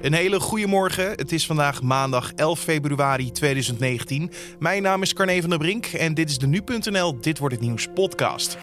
Een 0.00 0.12
hele 0.12 0.40
goede 0.40 0.66
morgen. 0.66 1.10
Het 1.10 1.32
is 1.32 1.46
vandaag 1.46 1.82
maandag 1.82 2.32
11 2.32 2.60
februari 2.60 3.32
2019. 3.32 4.30
Mijn 4.58 4.82
naam 4.82 5.02
is 5.02 5.12
Carne 5.12 5.40
van 5.40 5.50
der 5.50 5.58
Brink 5.58 5.86
en 5.86 6.14
dit 6.14 6.30
is 6.30 6.38
de 6.38 6.46
Nu.nl 6.46 7.20
Dit 7.20 7.38
wordt 7.38 7.54
het 7.54 7.64
nieuws 7.64 7.88
podcast. 7.94 8.58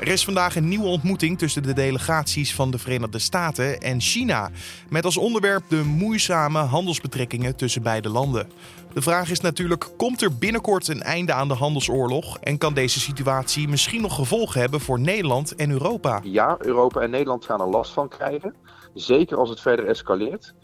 Er 0.00 0.08
is 0.08 0.24
vandaag 0.24 0.56
een 0.56 0.68
nieuwe 0.68 0.86
ontmoeting 0.86 1.38
tussen 1.38 1.62
de 1.62 1.72
delegaties 1.72 2.54
van 2.54 2.70
de 2.70 2.78
Verenigde 2.78 3.18
Staten 3.18 3.80
en 3.80 4.00
China. 4.00 4.50
Met 4.88 5.04
als 5.04 5.16
onderwerp 5.16 5.62
de 5.68 5.82
moeizame 5.84 6.58
handelsbetrekkingen 6.58 7.56
tussen 7.56 7.82
beide 7.82 8.08
landen. 8.08 8.48
De 8.92 9.02
vraag 9.02 9.30
is 9.30 9.40
natuurlijk: 9.40 9.88
komt 9.96 10.22
er 10.22 10.36
binnenkort 10.38 10.88
een 10.88 11.02
einde 11.02 11.32
aan 11.32 11.48
de 11.48 11.54
handelsoorlog? 11.54 12.38
En 12.38 12.58
kan 12.58 12.74
deze 12.74 13.00
situatie 13.00 13.68
misschien 13.68 14.02
nog 14.02 14.14
gevolgen 14.14 14.60
hebben 14.60 14.80
voor 14.80 15.00
Nederland 15.00 15.54
en 15.54 15.70
Europa? 15.70 16.20
Ja, 16.22 16.56
Europa 16.58 17.00
en 17.00 17.10
Nederland 17.10 17.44
gaan 17.44 17.60
er 17.60 17.68
last 17.68 17.92
van 17.92 18.08
krijgen. 18.08 18.54
Zeker 18.94 19.36
als 19.36 19.48
het 19.48 19.60
verder 19.60 19.86
escaleert. 19.86 20.54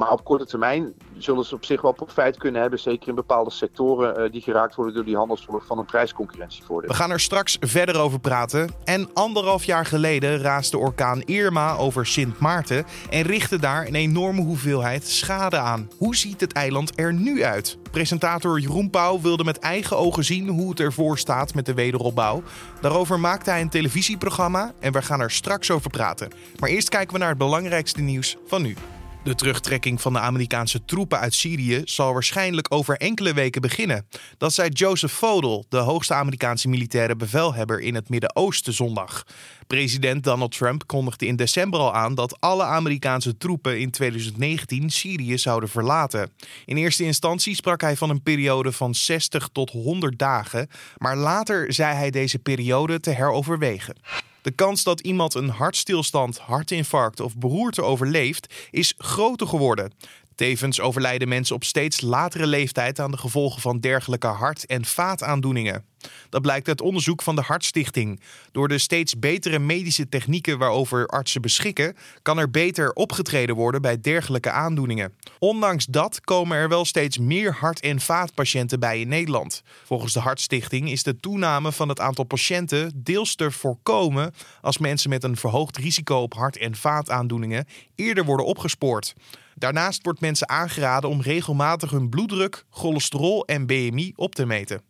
Maar 0.00 0.10
op 0.10 0.24
korte 0.24 0.46
termijn 0.46 0.92
zullen 1.18 1.44
ze 1.44 1.54
op 1.54 1.64
zich 1.64 1.80
wel 1.80 1.92
profijt 1.92 2.36
kunnen 2.36 2.60
hebben, 2.60 2.78
zeker 2.78 3.08
in 3.08 3.14
bepaalde 3.14 3.50
sectoren 3.50 4.20
uh, 4.20 4.32
die 4.32 4.40
geraakt 4.40 4.74
worden 4.74 4.94
door 4.94 5.04
die 5.04 5.16
handelsoorlog 5.16 5.66
van 5.66 5.78
een 5.78 5.84
prijsconcurrentievoordeel. 5.84 6.90
We 6.90 6.96
gaan 6.96 7.10
er 7.10 7.20
straks 7.20 7.56
verder 7.60 7.98
over 7.98 8.20
praten. 8.20 8.70
En 8.84 9.08
anderhalf 9.14 9.64
jaar 9.64 9.86
geleden 9.86 10.38
raasde 10.38 10.78
orkaan 10.78 11.20
Irma 11.20 11.76
over 11.76 12.06
Sint 12.06 12.38
Maarten 12.38 12.84
en 13.10 13.22
richtte 13.22 13.58
daar 13.58 13.86
een 13.86 13.94
enorme 13.94 14.40
hoeveelheid 14.40 15.08
schade 15.08 15.58
aan. 15.58 15.88
Hoe 15.98 16.16
ziet 16.16 16.40
het 16.40 16.52
eiland 16.52 16.98
er 16.98 17.12
nu 17.12 17.44
uit? 17.44 17.78
Presentator 17.90 18.60
Jeroen 18.60 18.90
Pauw 18.90 19.20
wilde 19.20 19.44
met 19.44 19.58
eigen 19.58 19.96
ogen 19.96 20.24
zien 20.24 20.48
hoe 20.48 20.70
het 20.70 20.80
ervoor 20.80 21.18
staat 21.18 21.54
met 21.54 21.66
de 21.66 21.74
wederopbouw. 21.74 22.42
Daarover 22.80 23.20
maakte 23.20 23.50
hij 23.50 23.60
een 23.60 23.68
televisieprogramma 23.68 24.72
en 24.78 24.92
we 24.92 25.02
gaan 25.02 25.20
er 25.20 25.30
straks 25.30 25.70
over 25.70 25.90
praten. 25.90 26.30
Maar 26.58 26.70
eerst 26.70 26.88
kijken 26.88 27.12
we 27.12 27.18
naar 27.18 27.28
het 27.28 27.38
belangrijkste 27.38 28.00
nieuws 28.00 28.36
van 28.46 28.62
nu. 28.62 28.76
De 29.22 29.34
terugtrekking 29.34 30.00
van 30.00 30.12
de 30.12 30.18
Amerikaanse 30.18 30.84
troepen 30.84 31.18
uit 31.18 31.34
Syrië 31.34 31.82
zal 31.84 32.12
waarschijnlijk 32.12 32.74
over 32.74 32.96
enkele 32.96 33.32
weken 33.32 33.60
beginnen. 33.60 34.06
Dat 34.38 34.52
zei 34.52 34.68
Joseph 34.68 35.12
Fodel, 35.12 35.64
de 35.68 35.76
hoogste 35.76 36.14
Amerikaanse 36.14 36.68
militaire 36.68 37.16
bevelhebber 37.16 37.80
in 37.80 37.94
het 37.94 38.08
Midden-Oosten 38.08 38.72
zondag. 38.72 39.26
President 39.66 40.24
Donald 40.24 40.56
Trump 40.56 40.86
kondigde 40.86 41.26
in 41.26 41.36
december 41.36 41.80
al 41.80 41.94
aan 41.94 42.14
dat 42.14 42.40
alle 42.40 42.64
Amerikaanse 42.64 43.36
troepen 43.36 43.80
in 43.80 43.90
2019 43.90 44.90
Syrië 44.90 45.38
zouden 45.38 45.68
verlaten. 45.68 46.30
In 46.64 46.76
eerste 46.76 47.04
instantie 47.04 47.54
sprak 47.54 47.80
hij 47.80 47.96
van 47.96 48.10
een 48.10 48.22
periode 48.22 48.72
van 48.72 48.94
60 48.94 49.48
tot 49.52 49.70
100 49.70 50.18
dagen, 50.18 50.68
maar 50.96 51.16
later 51.16 51.72
zei 51.72 51.94
hij 51.94 52.10
deze 52.10 52.38
periode 52.38 53.00
te 53.00 53.10
heroverwegen. 53.10 53.96
De 54.42 54.50
kans 54.50 54.82
dat 54.82 55.00
iemand 55.00 55.34
een 55.34 55.48
hartstilstand, 55.48 56.38
hartinfarct 56.38 57.20
of 57.20 57.36
beroerte 57.36 57.82
overleeft 57.82 58.54
is 58.70 58.94
groter 58.96 59.46
geworden. 59.46 59.92
Tevens 60.34 60.80
overlijden 60.80 61.28
mensen 61.28 61.54
op 61.54 61.64
steeds 61.64 62.00
latere 62.00 62.46
leeftijd 62.46 62.98
aan 62.98 63.10
de 63.10 63.16
gevolgen 63.16 63.60
van 63.60 63.80
dergelijke 63.80 64.26
hart- 64.26 64.66
en 64.66 64.84
vaataandoeningen. 64.84 65.84
Dat 66.28 66.42
blijkt 66.42 66.68
uit 66.68 66.80
onderzoek 66.80 67.22
van 67.22 67.34
de 67.34 67.42
Hartstichting. 67.42 68.20
Door 68.52 68.68
de 68.68 68.78
steeds 68.78 69.18
betere 69.18 69.58
medische 69.58 70.08
technieken 70.08 70.58
waarover 70.58 71.06
artsen 71.06 71.42
beschikken, 71.42 71.96
kan 72.22 72.38
er 72.38 72.50
beter 72.50 72.92
opgetreden 72.92 73.54
worden 73.54 73.82
bij 73.82 74.00
dergelijke 74.00 74.50
aandoeningen. 74.50 75.12
Ondanks 75.38 75.86
dat 75.86 76.20
komen 76.20 76.56
er 76.56 76.68
wel 76.68 76.84
steeds 76.84 77.18
meer 77.18 77.52
hart- 77.52 77.80
en 77.80 78.00
vaatpatiënten 78.00 78.80
bij 78.80 79.00
in 79.00 79.08
Nederland. 79.08 79.62
Volgens 79.84 80.12
de 80.12 80.20
Hartstichting 80.20 80.90
is 80.90 81.02
de 81.02 81.16
toename 81.16 81.72
van 81.72 81.88
het 81.88 82.00
aantal 82.00 82.24
patiënten 82.24 82.92
deels 82.94 83.34
te 83.34 83.50
voorkomen 83.50 84.34
als 84.60 84.78
mensen 84.78 85.10
met 85.10 85.24
een 85.24 85.36
verhoogd 85.36 85.76
risico 85.76 86.16
op 86.16 86.34
hart- 86.34 86.58
en 86.58 86.74
vaataandoeningen 86.76 87.66
eerder 87.94 88.24
worden 88.24 88.46
opgespoord. 88.46 89.14
Daarnaast 89.54 90.02
wordt 90.02 90.20
mensen 90.20 90.48
aangeraden 90.48 91.10
om 91.10 91.20
regelmatig 91.20 91.90
hun 91.90 92.08
bloeddruk, 92.08 92.64
cholesterol 92.70 93.44
en 93.46 93.66
BMI 93.66 94.12
op 94.16 94.34
te 94.34 94.46
meten. 94.46 94.82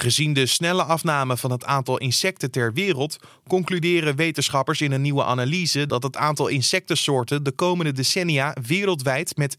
Gezien 0.00 0.32
de 0.32 0.46
snelle 0.46 0.82
afname 0.82 1.36
van 1.36 1.50
het 1.50 1.64
aantal 1.64 1.98
insecten 1.98 2.50
ter 2.50 2.72
wereld, 2.72 3.18
concluderen 3.48 4.16
wetenschappers 4.16 4.80
in 4.80 4.92
een 4.92 5.02
nieuwe 5.02 5.24
analyse 5.24 5.86
dat 5.86 6.02
het 6.02 6.16
aantal 6.16 6.48
insectensoorten 6.48 7.42
de 7.42 7.50
komende 7.52 7.92
decennia 7.92 8.56
wereldwijd 8.66 9.36
met 9.36 9.56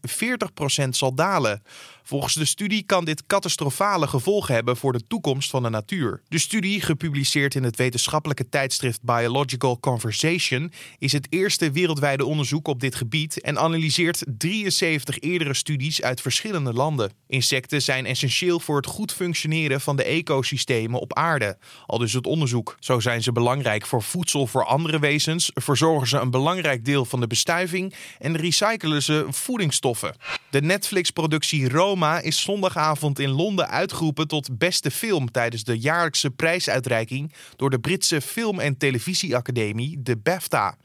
40% 0.84 0.88
zal 0.88 1.14
dalen. 1.14 1.62
Volgens 2.10 2.34
de 2.34 2.44
studie 2.44 2.82
kan 2.82 3.04
dit 3.04 3.26
catastrofale 3.26 4.06
gevolgen 4.06 4.54
hebben 4.54 4.76
voor 4.76 4.92
de 4.92 5.06
toekomst 5.06 5.50
van 5.50 5.62
de 5.62 5.68
natuur. 5.68 6.22
De 6.28 6.38
studie, 6.38 6.80
gepubliceerd 6.80 7.54
in 7.54 7.62
het 7.62 7.76
wetenschappelijke 7.76 8.48
tijdschrift 8.48 9.02
Biological 9.02 9.80
Conversation, 9.80 10.72
is 10.98 11.12
het 11.12 11.26
eerste 11.28 11.70
wereldwijde 11.70 12.24
onderzoek 12.24 12.68
op 12.68 12.80
dit 12.80 12.94
gebied 12.94 13.40
en 13.40 13.58
analyseert 13.58 14.24
73 14.38 15.18
eerdere 15.18 15.54
studies 15.54 16.02
uit 16.02 16.20
verschillende 16.20 16.72
landen. 16.72 17.12
Insecten 17.26 17.82
zijn 17.82 18.06
essentieel 18.06 18.60
voor 18.60 18.76
het 18.76 18.86
goed 18.86 19.12
functioneren 19.12 19.80
van 19.80 19.96
de 19.96 20.04
ecosystemen 20.04 21.00
op 21.00 21.14
aarde, 21.14 21.58
al 21.86 21.98
dus 21.98 22.12
het 22.12 22.26
onderzoek. 22.26 22.76
Zo 22.80 23.00
zijn 23.00 23.22
ze 23.22 23.32
belangrijk 23.32 23.86
voor 23.86 24.02
voedsel 24.02 24.46
voor 24.46 24.64
andere 24.64 24.98
wezens, 24.98 25.50
verzorgen 25.54 26.08
ze 26.08 26.18
een 26.18 26.30
belangrijk 26.30 26.84
deel 26.84 27.04
van 27.04 27.20
de 27.20 27.26
bestuiving 27.26 27.94
en 28.18 28.36
recyclen 28.36 29.02
ze 29.02 29.26
voedingsstoffen. 29.28 30.16
De 30.50 30.62
Netflix-productie 30.62 31.68
Rome 31.68 31.98
is 32.08 32.42
zondagavond 32.42 33.18
in 33.18 33.28
Londen 33.28 33.68
uitgeroepen 33.68 34.28
tot 34.28 34.58
beste 34.58 34.90
film 34.90 35.30
tijdens 35.30 35.64
de 35.64 35.78
jaarlijkse 35.78 36.30
prijsuitreiking 36.30 37.32
door 37.56 37.70
de 37.70 37.78
Britse 37.78 38.20
Film- 38.20 38.60
en 38.60 38.76
Televisieacademie, 38.76 40.02
de 40.02 40.16
BAFTA. 40.16 40.76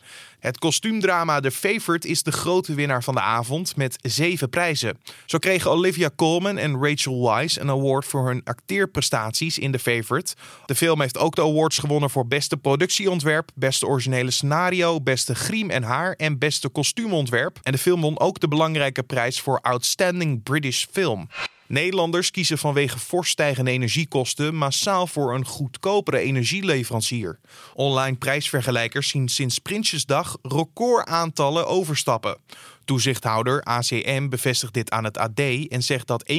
Het 0.45 0.59
kostuumdrama 0.59 1.39
The 1.39 1.51
Favourite 1.51 2.07
is 2.07 2.23
de 2.23 2.31
grote 2.31 2.73
winnaar 2.73 3.03
van 3.03 3.13
de 3.13 3.21
avond 3.21 3.75
met 3.75 3.97
zeven 4.01 4.49
prijzen. 4.49 4.97
Zo 5.25 5.37
kregen 5.37 5.71
Olivia 5.71 6.09
Colman 6.15 6.57
en 6.57 6.77
Rachel 6.81 7.23
Weisz 7.23 7.57
een 7.57 7.69
award 7.69 8.05
voor 8.05 8.27
hun 8.27 8.41
acteerprestaties 8.43 9.59
in 9.59 9.71
The 9.71 9.79
Favourite. 9.79 10.35
De 10.65 10.75
film 10.75 11.01
heeft 11.01 11.17
ook 11.17 11.35
de 11.35 11.41
awards 11.41 11.77
gewonnen 11.77 12.09
voor 12.09 12.27
beste 12.27 12.57
productieontwerp, 12.57 13.49
beste 13.55 13.87
originele 13.87 14.31
scenario, 14.31 15.01
beste 15.01 15.35
griem 15.35 15.69
en 15.69 15.83
haar 15.83 16.13
en 16.13 16.37
beste 16.37 16.69
kostuumontwerp. 16.69 17.59
En 17.63 17.71
de 17.71 17.77
film 17.77 18.01
won 18.01 18.19
ook 18.19 18.39
de 18.39 18.47
belangrijke 18.47 19.03
prijs 19.03 19.41
voor 19.41 19.59
Outstanding 19.61 20.43
British 20.43 20.85
Film. 20.91 21.27
Nederlanders 21.67 22.31
kiezen 22.31 22.57
vanwege 22.57 22.99
fors 22.99 23.29
stijgende 23.29 23.71
energiekosten 23.71 24.55
massaal 24.55 25.07
voor 25.07 25.33
een 25.33 25.45
goedkopere 25.45 26.19
energieleverancier. 26.19 27.39
Online 27.73 28.17
prijsvergelijkers 28.17 29.09
zien 29.09 29.27
sinds 29.29 29.59
Prinsjesdag 29.59 30.37
recordaantallen 30.41 31.67
overstappen. 31.67 32.37
Toezichthouder 32.85 33.63
ACM 33.63 34.27
bevestigt 34.29 34.73
dit 34.73 34.91
aan 34.91 35.03
het 35.03 35.17
AD 35.17 35.39
en 35.67 35.83
zegt 35.83 36.07
dat 36.07 36.31
1,4 36.31 36.37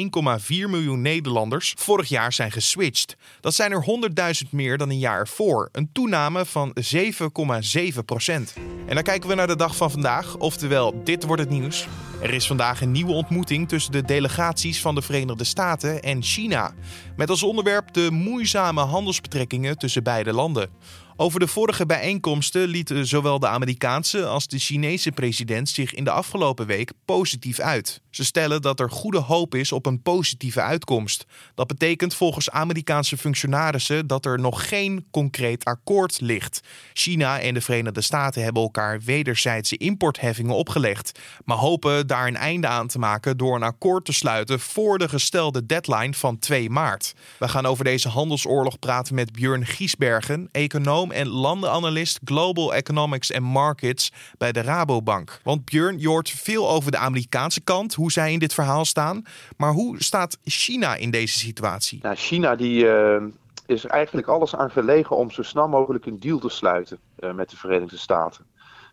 miljoen 0.48 1.00
Nederlanders 1.00 1.74
vorig 1.78 2.08
jaar 2.08 2.32
zijn 2.32 2.52
geswitcht. 2.52 3.16
Dat 3.40 3.54
zijn 3.54 3.72
er 3.72 3.86
100.000 4.44 4.50
meer 4.50 4.78
dan 4.78 4.90
een 4.90 4.98
jaar 4.98 5.18
ervoor, 5.18 5.68
een 5.72 5.90
toename 5.92 6.44
van 6.44 6.76
7,7 6.94 8.04
procent. 8.04 8.54
En 8.86 8.94
dan 8.94 9.04
kijken 9.04 9.28
we 9.28 9.34
naar 9.34 9.46
de 9.46 9.56
dag 9.56 9.76
van 9.76 9.90
vandaag, 9.90 10.36
oftewel 10.36 11.04
dit 11.04 11.24
wordt 11.24 11.42
het 11.42 11.50
nieuws. 11.50 11.86
Er 12.22 12.34
is 12.34 12.46
vandaag 12.46 12.80
een 12.80 12.92
nieuwe 12.92 13.12
ontmoeting 13.12 13.68
tussen 13.68 13.92
de 13.92 14.02
delegaties 14.02 14.80
van 14.80 14.94
de 14.94 15.02
Verenigde 15.02 15.44
Staten 15.44 16.02
en 16.02 16.22
China. 16.22 16.74
Met 17.16 17.30
als 17.30 17.42
onderwerp 17.42 17.92
de 17.92 18.10
moeizame 18.10 18.80
handelsbetrekkingen 18.80 19.78
tussen 19.78 20.02
beide 20.02 20.32
landen. 20.32 20.70
Over 21.18 21.40
de 21.40 21.46
vorige 21.46 21.86
bijeenkomsten 21.86 22.68
lieten 22.68 23.06
zowel 23.06 23.38
de 23.38 23.48
Amerikaanse 23.48 24.26
als 24.26 24.46
de 24.46 24.58
Chinese 24.58 25.12
president 25.12 25.68
zich 25.68 25.94
in 25.94 26.04
de 26.04 26.10
afgelopen 26.10 26.66
week 26.66 26.92
positief 27.04 27.58
uit. 27.58 28.00
Ze 28.10 28.24
stellen 28.24 28.62
dat 28.62 28.80
er 28.80 28.90
goede 28.90 29.18
hoop 29.18 29.54
is 29.54 29.72
op 29.72 29.86
een 29.86 30.02
positieve 30.02 30.60
uitkomst. 30.60 31.24
Dat 31.54 31.66
betekent 31.66 32.14
volgens 32.14 32.50
Amerikaanse 32.50 33.16
functionarissen 33.16 34.06
dat 34.06 34.24
er 34.24 34.40
nog 34.40 34.68
geen 34.68 35.06
concreet 35.10 35.64
akkoord 35.64 36.20
ligt. 36.20 36.60
China 36.92 37.40
en 37.40 37.54
de 37.54 37.60
Verenigde 37.60 38.00
Staten 38.00 38.42
hebben 38.42 38.62
elkaar 38.62 39.00
wederzijdse 39.00 39.76
importheffingen 39.76 40.54
opgelegd, 40.54 41.18
maar 41.44 41.56
hopen 41.56 42.06
daar 42.06 42.26
een 42.26 42.36
einde 42.36 42.66
aan 42.66 42.86
te 42.86 42.98
maken 42.98 43.36
door 43.36 43.54
een 43.54 43.62
akkoord 43.62 44.04
te 44.04 44.12
sluiten 44.12 44.60
voor 44.60 44.98
de 44.98 45.08
gestelde 45.08 45.66
deadline 45.66 46.14
van 46.14 46.38
2 46.38 46.70
maart. 46.70 47.14
We 47.38 47.48
gaan 47.48 47.66
over 47.66 47.84
deze 47.84 48.08
handelsoorlog 48.08 48.78
praten 48.78 49.14
met 49.14 49.32
Björn 49.32 49.66
Giesbergen, 49.66 50.48
econoom 50.52 51.05
en 51.12 51.28
landenanalist 51.28 52.20
Global 52.24 52.74
Economics 52.74 53.32
and 53.32 53.44
Markets 53.44 54.12
bij 54.38 54.52
de 54.52 54.60
Rabobank. 54.60 55.40
Want 55.42 55.64
Björn, 55.64 55.98
je 55.98 56.08
hoort 56.08 56.30
veel 56.30 56.68
over 56.68 56.90
de 56.90 56.98
Amerikaanse 56.98 57.60
kant, 57.60 57.94
hoe 57.94 58.12
zij 58.12 58.32
in 58.32 58.38
dit 58.38 58.54
verhaal 58.54 58.84
staan. 58.84 59.22
Maar 59.56 59.72
hoe 59.72 60.02
staat 60.02 60.38
China 60.44 60.94
in 60.94 61.10
deze 61.10 61.38
situatie? 61.38 61.98
Nou, 62.02 62.14
China 62.14 62.56
die, 62.56 62.84
uh, 62.84 63.22
is 63.66 63.84
eigenlijk 63.84 64.26
alles 64.26 64.56
aan 64.56 64.70
gelegen 64.70 65.16
om 65.16 65.30
zo 65.30 65.42
snel 65.42 65.68
mogelijk 65.68 66.06
een 66.06 66.20
deal 66.20 66.38
te 66.38 66.48
sluiten 66.48 66.98
uh, 67.18 67.32
met 67.32 67.50
de 67.50 67.56
Verenigde 67.56 67.96
Staten. 67.96 68.46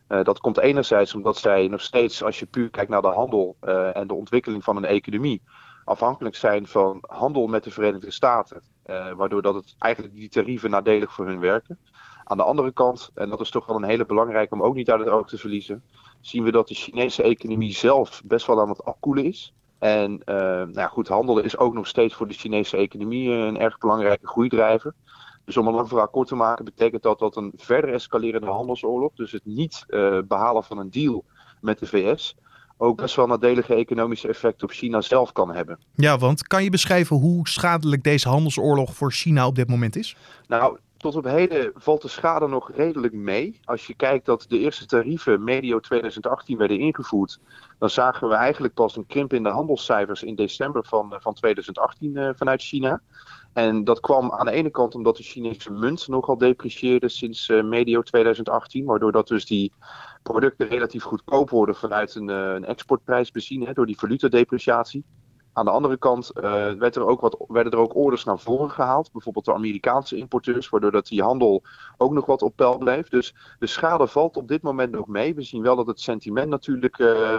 Uh, 0.10 0.24
dat 0.24 0.40
komt 0.40 0.60
enerzijds 0.60 1.16
omdat 1.16 1.38
zij 1.38 1.68
nog 1.68 1.82
steeds, 1.82 2.24
als 2.24 2.40
je 2.40 2.46
puur 2.46 2.70
kijkt 2.70 2.90
naar 2.90 3.02
de 3.02 3.08
handel 3.08 3.56
en 3.94 4.08
de 4.08 4.14
ontwikkeling 4.14 4.64
van 4.64 4.78
een 4.78 4.86
economie, 4.86 5.42
afhankelijk 5.86 6.36
zijn 6.36 6.68
van 6.68 6.98
handel 7.02 7.48
met 7.48 7.64
de 7.64 7.72
Verenigde 7.72 8.12
Staten. 8.12 8.62
waardoor 9.16 9.42
dat 9.42 9.56
het 9.56 9.76
eigenlijk 9.80 10.16
die 10.16 10.30
tarieven 10.30 10.70
nadelig 10.70 11.14
voor 11.14 11.26
hun 11.26 11.40
werken. 11.40 11.80
Aan 12.24 12.38
de 12.38 12.44
andere 12.44 12.72
kant, 12.72 13.12
en 13.14 13.30
dat 13.30 13.42
is 13.42 13.50
toch 13.50 13.66
wel 13.66 13.76
een 13.76 13.84
hele 13.84 14.06
belangrijke 14.06 14.54
om 14.54 14.64
ook 14.64 14.76
niet 14.76 14.90
uit 14.90 15.00
het 15.00 15.10
oog 15.10 15.28
te 15.28 15.38
verliezen, 15.38 15.84
zien 16.22 16.44
we 16.44 16.52
dat 16.52 16.68
de 16.68 16.76
Chinese 16.76 17.24
economie 17.24 17.74
zelf 17.74 18.22
best 18.26 18.48
wel 18.48 18.62
aan 18.62 18.70
het 18.70 18.86
afkoelen 18.86 19.26
is. 19.26 19.54
En 19.80 20.12
uh, 20.12 20.36
nou 20.36 20.72
ja, 20.74 20.88
goed, 20.88 21.08
handelen 21.08 21.44
is 21.44 21.58
ook 21.58 21.74
nog 21.74 21.88
steeds 21.88 22.14
voor 22.14 22.28
de 22.28 22.34
Chinese 22.34 22.78
economie 22.78 23.30
een 23.30 23.60
erg 23.60 23.78
belangrijke 23.78 24.28
groeidrijver. 24.28 24.94
Dus 25.46 25.58
om 25.58 25.68
een 25.68 25.74
lang 25.74 25.88
verhaal 25.88 26.08
kort 26.08 26.28
te 26.28 26.36
maken, 26.36 26.66
betekent 26.66 27.04
dat 27.04 27.20
dat 27.20 27.36
een 27.36 27.54
verder 27.56 27.94
escalerende 27.94 28.48
handelsoorlog, 28.48 29.12
dus 29.14 29.32
het 29.32 29.46
niet 29.46 29.86
uh, 29.88 30.20
behalen 30.28 30.64
van 30.64 30.78
een 30.78 30.90
deal 30.90 31.24
met 31.62 31.80
de 31.80 31.86
VS, 31.86 32.36
ook 32.78 32.98
best 32.98 33.16
wel 33.16 33.28
nadelige 33.28 33.76
economische 33.76 34.28
effecten 34.28 34.68
op 34.68 34.74
China 34.74 35.02
zelf 35.02 35.32
kan 35.32 35.54
hebben. 35.54 35.80
Ja, 35.96 36.18
want 36.18 36.48
kan 36.48 36.64
je 36.64 36.70
beschrijven 36.70 37.16
hoe 37.16 37.48
schadelijk 37.48 38.04
deze 38.04 38.30
handelsoorlog 38.30 38.96
voor 38.96 39.12
China 39.12 39.48
op 39.48 39.56
dit 39.56 39.70
moment 39.70 39.96
is? 39.96 40.16
Nou, 40.48 40.78
tot 41.04 41.16
op 41.16 41.24
heden 41.24 41.72
valt 41.76 42.02
de 42.02 42.08
schade 42.08 42.48
nog 42.48 42.72
redelijk 42.76 43.14
mee. 43.14 43.60
Als 43.64 43.88
je 43.88 43.94
kijkt 43.94 44.26
dat 44.26 44.46
de 44.48 44.60
eerste 44.60 44.86
tarieven 44.86 45.44
medio 45.44 45.80
2018 45.80 46.58
werden 46.58 46.80
ingevoerd, 46.80 47.40
dan 47.80 47.90
zagen 47.90 48.30
we 48.30 48.36
eigenlijk 48.36 48.74
pas 48.74 48.96
een 48.96 49.06
krimp 49.06 49.34
in 49.34 49.44
de 49.44 49.50
handelscijfers 49.50 50.24
in 50.24 50.36
december 50.36 50.86
van, 50.86 51.16
van 51.20 51.34
2018 51.34 52.16
uh, 52.16 52.30
vanuit 52.36 52.62
China. 52.62 53.02
En 53.54 53.84
dat 53.84 54.00
kwam 54.00 54.32
aan 54.32 54.46
de 54.46 54.52
ene 54.52 54.70
kant 54.70 54.96
omdat 54.96 55.18
de 55.18 55.24
Chinese 55.24 55.72
munt 55.72 56.08
nogal 56.08 56.38
deprecieerde 56.38 57.10
sinds 57.10 57.50
uh, 57.50 57.64
medio 57.64 58.02
2018, 58.02 58.86
waardoor 58.86 59.12
dat 59.12 59.28
dus 59.28 59.46
die 59.46 59.74
producten 60.22 60.68
relatief 60.68 61.04
goedkoop 61.04 61.50
worden 61.50 61.76
vanuit 61.76 62.16
een, 62.16 62.30
uh, 62.30 62.54
een 62.54 62.66
exportprijs 62.66 63.32
bezien, 63.32 63.66
hè, 63.66 63.74
door 63.74 63.86
die 63.86 64.00
valutadepreciatie. 64.00 65.04
Aan 65.54 65.66
de 65.66 65.72
andere 65.72 65.98
kant 65.98 66.32
uh, 66.36 66.44
werd 66.72 66.96
er 66.96 67.06
ook 67.06 67.22
wat, 67.22 67.46
werden 67.48 67.72
er 67.72 67.78
ook 67.78 67.96
orders 67.96 68.24
naar 68.24 68.40
voren 68.40 68.72
gehaald. 68.72 69.12
Bijvoorbeeld 69.12 69.46
de 69.46 69.54
Amerikaanse 69.54 70.18
importeurs, 70.18 70.70
waardoor 70.70 70.92
dat 70.92 71.08
die 71.08 71.22
handel 71.22 71.64
ook 71.98 72.12
nog 72.12 72.26
wat 72.26 72.42
op 72.42 72.56
peil 72.56 72.78
bleef. 72.78 73.10
Dus 73.10 73.36
de 73.60 73.68
schade 73.68 74.08
valt 74.08 74.38
op 74.38 74.48
dit 74.48 74.62
moment 74.62 74.92
nog 74.92 75.08
mee. 75.08 75.36
We 75.36 75.42
zien 75.42 75.62
wel 75.62 75.76
dat 75.76 75.88
het 75.88 76.00
sentiment 76.00 76.50
natuurlijk 76.50 76.98
uh, 76.98 77.38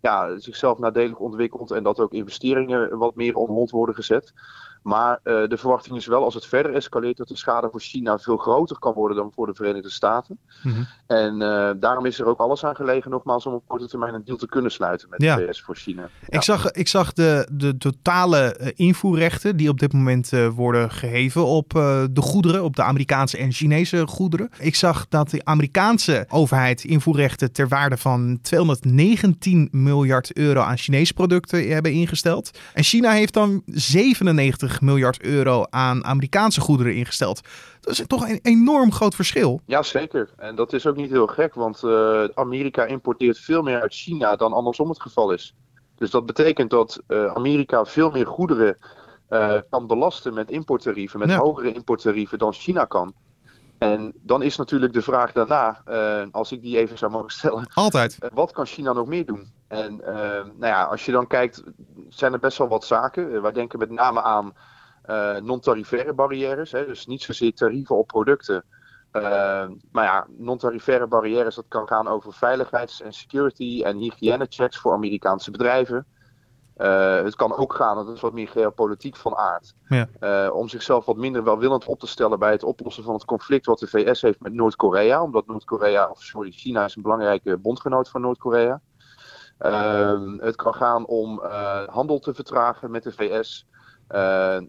ja, 0.00 0.38
zichzelf 0.38 0.78
nadelig 0.78 1.16
ontwikkelt. 1.16 1.70
En 1.70 1.82
dat 1.82 2.00
ook 2.00 2.12
investeringen 2.12 2.98
wat 2.98 3.14
meer 3.14 3.36
on 3.36 3.48
hold 3.48 3.70
worden 3.70 3.94
gezet. 3.94 4.32
Maar 4.82 5.20
uh, 5.24 5.48
de 5.48 5.56
verwachting 5.56 5.96
is 5.96 6.06
wel, 6.06 6.24
als 6.24 6.34
het 6.34 6.46
verder 6.46 6.74
escaleert, 6.74 7.16
dat 7.16 7.28
de 7.28 7.36
schade 7.36 7.68
voor 7.70 7.80
China 7.80 8.18
veel 8.18 8.36
groter 8.36 8.78
kan 8.78 8.92
worden 8.92 9.16
dan 9.16 9.32
voor 9.34 9.46
de 9.46 9.54
Verenigde 9.54 9.90
Staten. 9.90 10.38
Mm 10.62 10.72
-hmm. 10.72 10.86
En 11.06 11.34
uh, 11.34 11.70
daarom 11.80 12.06
is 12.06 12.18
er 12.18 12.26
ook 12.26 12.38
alles 12.38 12.64
aan 12.64 12.76
gelegen, 12.76 13.10
nogmaals, 13.10 13.46
om 13.46 13.54
op 13.54 13.62
korte 13.66 13.88
termijn 13.88 14.14
een 14.14 14.24
deal 14.24 14.36
te 14.36 14.48
kunnen 14.48 14.70
sluiten 14.70 15.08
met 15.10 15.22
ja. 15.22 15.36
de 15.36 15.46
VS 15.46 15.62
voor 15.62 15.76
China. 15.76 16.02
Ja. 16.02 16.08
Ik 16.28 16.42
zag, 16.42 16.70
ik 16.70 16.88
zag 16.88 17.12
de, 17.12 17.48
de 17.52 17.78
totale 17.78 18.58
uh, 18.60 18.68
invoerrechten 18.74 19.56
die 19.56 19.68
op 19.68 19.78
dit 19.78 19.92
moment 19.92 20.30
worden 20.54 20.90
geheven 20.90 21.44
op 21.44 21.70
de 22.10 22.20
goederen, 22.20 22.64
op 22.64 22.76
de 22.76 22.82
Amerikaanse 22.82 23.38
en 23.38 23.52
Chinese 23.52 24.06
goederen. 24.06 24.50
Ik 24.58 24.74
zag 24.74 25.08
dat 25.08 25.30
de 25.30 25.40
Amerikaanse 25.44 26.26
overheid 26.28 26.84
invoerrechten 26.84 27.52
ter 27.52 27.68
waarde 27.68 27.96
van 27.96 28.38
219 28.42 29.68
miljard 29.70 30.36
euro 30.36 30.60
aan 30.60 30.78
Chinese 30.78 31.14
producten 31.14 31.68
hebben 31.68 31.92
ingesteld. 31.92 32.50
En 32.74 32.82
China 32.82 33.10
heeft 33.10 33.32
dan 33.32 33.62
97 33.66 34.65
miljard 34.80 35.22
euro 35.22 35.64
aan 35.70 36.04
Amerikaanse 36.04 36.60
goederen 36.60 36.94
ingesteld. 36.94 37.40
Dat 37.80 37.92
is 37.92 38.04
toch 38.06 38.28
een 38.28 38.40
enorm 38.42 38.92
groot 38.92 39.14
verschil. 39.14 39.60
Ja, 39.66 39.82
zeker. 39.82 40.30
En 40.36 40.54
dat 40.54 40.72
is 40.72 40.86
ook 40.86 40.96
niet 40.96 41.10
heel 41.10 41.26
gek, 41.26 41.54
want 41.54 41.82
uh, 41.84 42.24
Amerika 42.34 42.84
importeert 42.84 43.38
veel 43.38 43.62
meer 43.62 43.80
uit 43.80 43.94
China 43.94 44.36
dan 44.36 44.52
andersom 44.52 44.88
het 44.88 45.00
geval 45.00 45.30
is. 45.30 45.54
Dus 45.96 46.10
dat 46.10 46.26
betekent 46.26 46.70
dat 46.70 47.02
uh, 47.08 47.26
Amerika 47.26 47.84
veel 47.84 48.10
meer 48.10 48.26
goederen 48.26 48.76
uh, 49.30 49.54
kan 49.70 49.86
belasten 49.86 50.34
met 50.34 50.50
importtarieven, 50.50 51.18
met 51.18 51.30
ja. 51.30 51.38
hogere 51.38 51.72
importtarieven 51.72 52.38
dan 52.38 52.52
China 52.52 52.84
kan. 52.84 53.14
En 53.78 54.12
dan 54.22 54.42
is 54.42 54.56
natuurlijk 54.56 54.92
de 54.92 55.02
vraag 55.02 55.32
daarna, 55.32 55.82
uh, 55.88 56.22
als 56.30 56.52
ik 56.52 56.62
die 56.62 56.78
even 56.78 56.98
zou 56.98 57.10
mogen 57.10 57.30
stellen. 57.30 57.66
Altijd. 57.74 58.16
Uh, 58.20 58.28
wat 58.34 58.52
kan 58.52 58.66
China 58.66 58.92
nog 58.92 59.06
meer 59.06 59.26
doen? 59.26 59.52
En 59.68 60.00
uh, 60.00 60.06
nou 60.06 60.66
ja, 60.66 60.84
als 60.84 61.04
je 61.04 61.12
dan 61.12 61.26
kijkt, 61.26 61.62
zijn 62.08 62.32
er 62.32 62.38
best 62.38 62.58
wel 62.58 62.68
wat 62.68 62.84
zaken. 62.84 63.42
wij 63.42 63.52
denken 63.52 63.78
met 63.78 63.90
name 63.90 64.22
aan 64.22 64.54
non-tarifaire 65.42 66.12
barrières. 66.12 66.72
Hè, 66.72 66.86
dus 66.86 67.06
niet 67.06 67.22
zozeer 67.22 67.54
tarieven 67.54 67.96
op 67.96 68.06
producten. 68.06 68.64
maar 69.92 70.04
ja, 70.04 70.26
non-tarifaire 70.36 71.06
barrières, 71.06 71.54
dat 71.54 71.64
kan 71.68 71.86
gaan 71.86 72.08
over 72.08 72.32
veiligheids- 72.32 73.02
en 73.02 73.12
security- 73.12 73.82
en 73.82 73.96
hygiënechecks 73.96 74.78
voor 74.78 74.92
Amerikaanse 74.92 75.50
bedrijven. 75.50 76.06
Uh, 76.76 77.22
het 77.22 77.34
kan 77.34 77.56
ook 77.56 77.74
gaan, 77.74 77.96
dat 77.96 78.14
is 78.14 78.20
wat 78.20 78.32
meer 78.32 78.48
geopolitiek 78.48 79.16
van 79.16 79.36
aard, 79.36 79.74
ja. 79.88 80.08
uh, 80.20 80.54
om 80.54 80.68
zichzelf 80.68 81.04
wat 81.04 81.16
minder 81.16 81.44
welwillend 81.44 81.84
op 81.84 81.98
te 81.98 82.06
stellen 82.06 82.38
bij 82.38 82.50
het 82.50 82.62
oplossen 82.62 83.04
van 83.04 83.14
het 83.14 83.24
conflict 83.24 83.66
wat 83.66 83.78
de 83.78 83.86
VS 83.86 84.22
heeft 84.22 84.40
met 84.40 84.52
Noord-Korea. 84.52 85.22
Omdat 85.22 85.46
Noord-Korea, 85.46 86.08
of 86.10 86.22
sorry, 86.22 86.50
China 86.50 86.84
is 86.84 86.96
een 86.96 87.02
belangrijke 87.02 87.56
bondgenoot 87.56 88.08
van 88.08 88.20
Noord-Korea. 88.20 88.80
Uh, 89.60 90.20
het 90.38 90.56
kan 90.56 90.74
gaan 90.74 91.06
om 91.06 91.40
uh, 91.42 91.88
handel 91.88 92.18
te 92.18 92.34
vertragen 92.34 92.90
met 92.90 93.02
de 93.02 93.12
VS. 93.12 93.66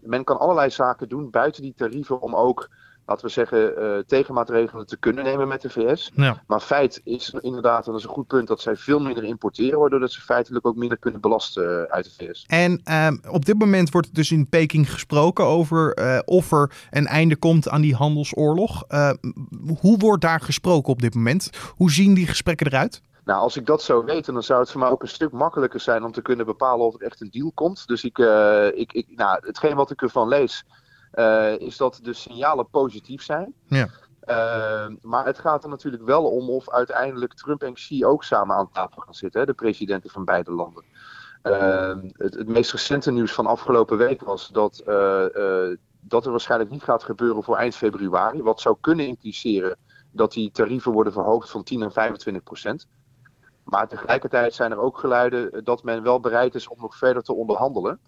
men 0.02 0.24
kan 0.24 0.38
allerlei 0.38 0.70
zaken 0.70 1.08
doen 1.08 1.30
buiten 1.30 1.62
die 1.62 1.74
tarieven 1.76 2.20
om 2.20 2.34
ook 2.34 2.68
laten 3.08 3.26
we 3.26 3.32
zeggen, 3.32 3.82
uh, 3.82 3.98
tegenmaatregelen 4.06 4.86
te 4.86 4.96
kunnen 4.96 5.24
nemen 5.24 5.48
met 5.48 5.62
de 5.62 5.70
VS. 5.70 6.10
Ja. 6.14 6.42
Maar 6.46 6.60
feit 6.60 7.00
is 7.04 7.34
inderdaad, 7.40 7.86
en 7.86 7.92
dat 7.92 8.00
is 8.00 8.06
een 8.06 8.12
goed 8.12 8.26
punt, 8.26 8.48
dat 8.48 8.60
zij 8.60 8.76
veel 8.76 9.00
minder 9.00 9.24
importeren, 9.24 9.78
waardoor 9.78 10.00
dat 10.00 10.12
ze 10.12 10.20
feitelijk 10.20 10.66
ook 10.66 10.76
minder 10.76 10.98
kunnen 10.98 11.20
belasten 11.20 11.64
uh, 11.64 11.82
uit 11.82 12.04
de 12.04 12.10
VS. 12.10 12.44
En 12.46 12.80
uh, 12.84 13.08
op 13.30 13.44
dit 13.44 13.58
moment 13.58 13.90
wordt 13.90 14.14
dus 14.14 14.32
in 14.32 14.48
Peking 14.48 14.92
gesproken 14.92 15.44
over 15.44 15.94
eh, 15.94 16.18
of 16.24 16.52
er 16.52 16.72
een 16.90 17.06
einde 17.06 17.36
komt 17.36 17.68
aan 17.68 17.80
die 17.80 17.94
handelsoorlog. 17.94 18.84
hoe 19.80 19.98
wordt 19.98 20.22
daar 20.22 20.40
gesproken 20.40 20.92
op 20.92 21.00
dit 21.00 21.14
moment? 21.14 21.50
Hoe 21.76 21.90
zien 21.90 22.14
die 22.14 22.26
gesprekken 22.26 22.66
eruit? 22.66 23.02
Nou, 23.28 23.40
als 23.40 23.56
ik 23.56 23.66
dat 23.66 23.82
zou 23.82 24.04
weten, 24.04 24.32
dan 24.32 24.42
zou 24.42 24.60
het 24.60 24.70
voor 24.70 24.80
mij 24.80 24.90
ook 24.90 25.02
een 25.02 25.08
stuk 25.08 25.32
makkelijker 25.32 25.80
zijn 25.80 26.04
om 26.04 26.12
te 26.12 26.22
kunnen 26.22 26.46
bepalen 26.46 26.86
of 26.86 26.94
er 26.94 27.02
echt 27.02 27.20
een 27.20 27.30
deal 27.30 27.52
komt. 27.54 27.86
Dus 27.86 28.04
ik, 28.04 28.18
ik, 28.74 28.92
ik 28.92 29.06
nou, 29.16 29.38
hetgeen 29.46 29.76
wat 29.76 29.90
ik 29.90 30.02
ervan 30.02 30.28
lees, 30.28 30.64
uh, 31.14 31.58
is 31.58 31.76
dat 31.76 31.98
de 32.02 32.12
signalen 32.12 32.68
positief 32.70 33.22
zijn. 33.22 33.54
Ja. 33.66 33.88
Uh, 34.28 34.94
maar 35.00 35.24
het 35.24 35.38
gaat 35.38 35.64
er 35.64 35.70
natuurlijk 35.70 36.04
wel 36.04 36.24
om 36.24 36.50
of 36.50 36.70
uiteindelijk 36.70 37.34
Trump 37.34 37.62
en 37.62 37.74
Xi 37.74 38.04
ook 38.04 38.24
samen 38.24 38.56
aan 38.56 38.70
tafel 38.72 39.02
gaan 39.02 39.14
zitten, 39.14 39.40
hè, 39.40 39.46
de 39.46 39.52
presidenten 39.52 40.10
van 40.10 40.24
beide 40.24 40.50
landen. 40.50 40.84
Uh, 41.42 41.96
het, 42.12 42.34
het, 42.34 42.48
meest 42.48 42.72
recente 42.72 43.10
nieuws 43.10 43.32
van 43.32 43.46
afgelopen 43.46 43.96
week 43.96 44.22
was 44.22 44.48
dat, 44.48 44.82
dat 46.00 46.24
er 46.24 46.30
waarschijnlijk 46.30 46.70
niet 46.70 46.82
gaat 46.82 47.02
gebeuren 47.02 47.42
voor 47.42 47.56
eind 47.56 47.76
februari. 47.76 48.42
Wat 48.42 48.60
zou 48.60 48.76
kunnen 48.80 49.06
impliceren 49.06 49.76
dat 50.12 50.32
die 50.32 50.50
tarieven 50.50 50.92
worden 50.92 51.12
verhoogd 51.12 51.50
van 51.50 51.62
10 51.62 51.78
naar 51.78 51.92
25 51.92 52.42
procent. 52.42 52.86
Maar 53.68 53.88
tegelijkertijd 53.88 54.54
zijn 54.54 54.70
er 54.70 54.78
ook 54.78 54.98
geluiden 54.98 55.64
dat 55.64 55.82
men 55.82 56.02
wel 56.02 56.20
bereid 56.20 56.54
is 56.54 56.68
om 56.68 56.80
nog 56.80 56.96
verder 56.96 57.22
te 57.22 57.34
onderhandelen. 57.34 58.00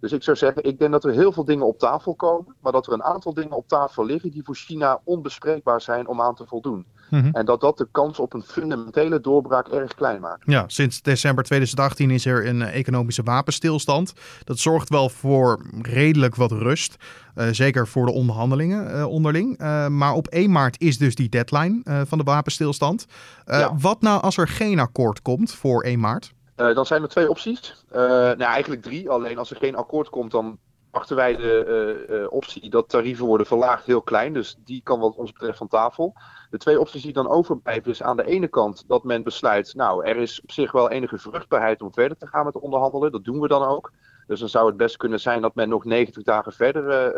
Dus 0.00 0.12
ik 0.12 0.22
zou 0.22 0.36
zeggen, 0.36 0.64
ik 0.64 0.78
denk 0.78 0.92
dat 0.92 1.04
er 1.04 1.12
heel 1.12 1.32
veel 1.32 1.44
dingen 1.44 1.66
op 1.66 1.78
tafel 1.78 2.14
komen, 2.14 2.54
maar 2.60 2.72
dat 2.72 2.86
er 2.86 2.92
een 2.92 3.02
aantal 3.02 3.34
dingen 3.34 3.56
op 3.56 3.68
tafel 3.68 4.04
liggen 4.04 4.30
die 4.30 4.44
voor 4.44 4.54
China 4.54 5.00
onbespreekbaar 5.04 5.80
zijn 5.80 6.08
om 6.08 6.20
aan 6.20 6.34
te 6.34 6.46
voldoen. 6.46 6.86
Mm-hmm. 7.10 7.32
En 7.32 7.46
dat 7.46 7.60
dat 7.60 7.78
de 7.78 7.88
kans 7.90 8.18
op 8.18 8.34
een 8.34 8.42
fundamentele 8.42 9.20
doorbraak 9.20 9.68
erg 9.68 9.94
klein 9.94 10.20
maakt. 10.20 10.42
Ja, 10.44 10.64
sinds 10.66 11.02
december 11.02 11.44
2018 11.44 12.10
is 12.10 12.26
er 12.26 12.46
een 12.46 12.62
economische 12.62 13.22
wapenstilstand. 13.22 14.12
Dat 14.44 14.58
zorgt 14.58 14.88
wel 14.88 15.08
voor 15.08 15.60
redelijk 15.82 16.34
wat 16.34 16.52
rust. 16.52 16.96
Uh, 17.34 17.46
zeker 17.50 17.88
voor 17.88 18.06
de 18.06 18.12
onderhandelingen 18.12 18.96
uh, 18.96 19.06
onderling. 19.06 19.60
Uh, 19.60 19.86
maar 19.86 20.12
op 20.12 20.26
1 20.26 20.50
maart 20.50 20.80
is 20.80 20.98
dus 20.98 21.14
die 21.14 21.28
deadline 21.28 22.04
van 22.06 22.18
de 22.18 22.24
wapenstilstand. 22.24 23.06
Ja. 23.44 23.76
Wat 23.78 24.00
nou 24.00 24.22
als 24.22 24.36
er 24.36 24.48
geen 24.48 24.78
akkoord 24.78 25.22
komt 25.22 25.54
voor 25.54 25.82
1 25.82 26.00
maart? 26.00 26.34
Uh, 26.56 26.74
dan 26.74 26.86
zijn 26.86 27.02
er 27.02 27.08
twee 27.08 27.30
opties. 27.30 27.84
Uh, 27.92 27.98
nou, 27.98 28.42
eigenlijk 28.42 28.82
drie. 28.82 29.10
Alleen 29.10 29.38
als 29.38 29.50
er 29.50 29.56
geen 29.56 29.76
akkoord 29.76 30.08
komt, 30.08 30.30
dan 30.30 30.58
achten 30.96 31.16
wij 31.16 31.36
de 31.36 32.06
uh, 32.10 32.32
optie 32.32 32.70
dat 32.70 32.88
tarieven 32.88 33.26
worden 33.26 33.46
verlaagd 33.46 33.86
heel 33.86 34.02
klein. 34.02 34.32
Dus 34.32 34.56
die 34.64 34.80
kan 34.84 35.00
wat 35.00 35.16
ons 35.16 35.32
betreft 35.32 35.58
van 35.58 35.68
tafel. 35.68 36.14
De 36.50 36.58
twee 36.58 36.80
opties 36.80 37.02
die 37.02 37.12
dan 37.12 37.28
overblijven 37.28 37.90
is 37.90 38.02
aan 38.02 38.16
de 38.16 38.24
ene 38.24 38.48
kant 38.48 38.84
dat 38.86 39.04
men 39.04 39.22
besluit... 39.22 39.74
nou, 39.74 40.04
er 40.04 40.16
is 40.16 40.40
op 40.42 40.50
zich 40.50 40.72
wel 40.72 40.90
enige 40.90 41.18
vruchtbaarheid 41.18 41.82
om 41.82 41.92
verder 41.92 42.16
te 42.16 42.26
gaan 42.26 42.44
met 42.44 42.58
onderhandelen. 42.58 43.12
Dat 43.12 43.24
doen 43.24 43.40
we 43.40 43.48
dan 43.48 43.62
ook. 43.62 43.92
Dus 44.26 44.40
dan 44.40 44.48
zou 44.48 44.66
het 44.66 44.76
best 44.76 44.96
kunnen 44.96 45.20
zijn 45.20 45.40
dat 45.40 45.54
men 45.54 45.68
nog 45.68 45.84
90 45.84 46.22
dagen 46.22 46.52
verder... 46.52 47.16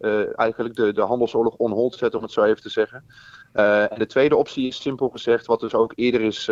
Uh, 0.00 0.38
eigenlijk 0.38 0.76
de, 0.76 0.92
de 0.92 1.02
handelsoorlog 1.02 1.54
on 1.56 1.72
hold 1.72 1.94
zet, 1.94 2.14
om 2.14 2.22
het 2.22 2.32
zo 2.32 2.42
even 2.42 2.62
te 2.62 2.68
zeggen. 2.68 3.04
En 3.52 3.98
de 3.98 4.06
tweede 4.06 4.36
optie 4.36 4.66
is 4.66 4.82
simpel 4.82 5.08
gezegd, 5.08 5.46
wat 5.46 5.60
dus 5.60 5.74
ook 5.74 5.92
eerder 5.94 6.20
is 6.20 6.50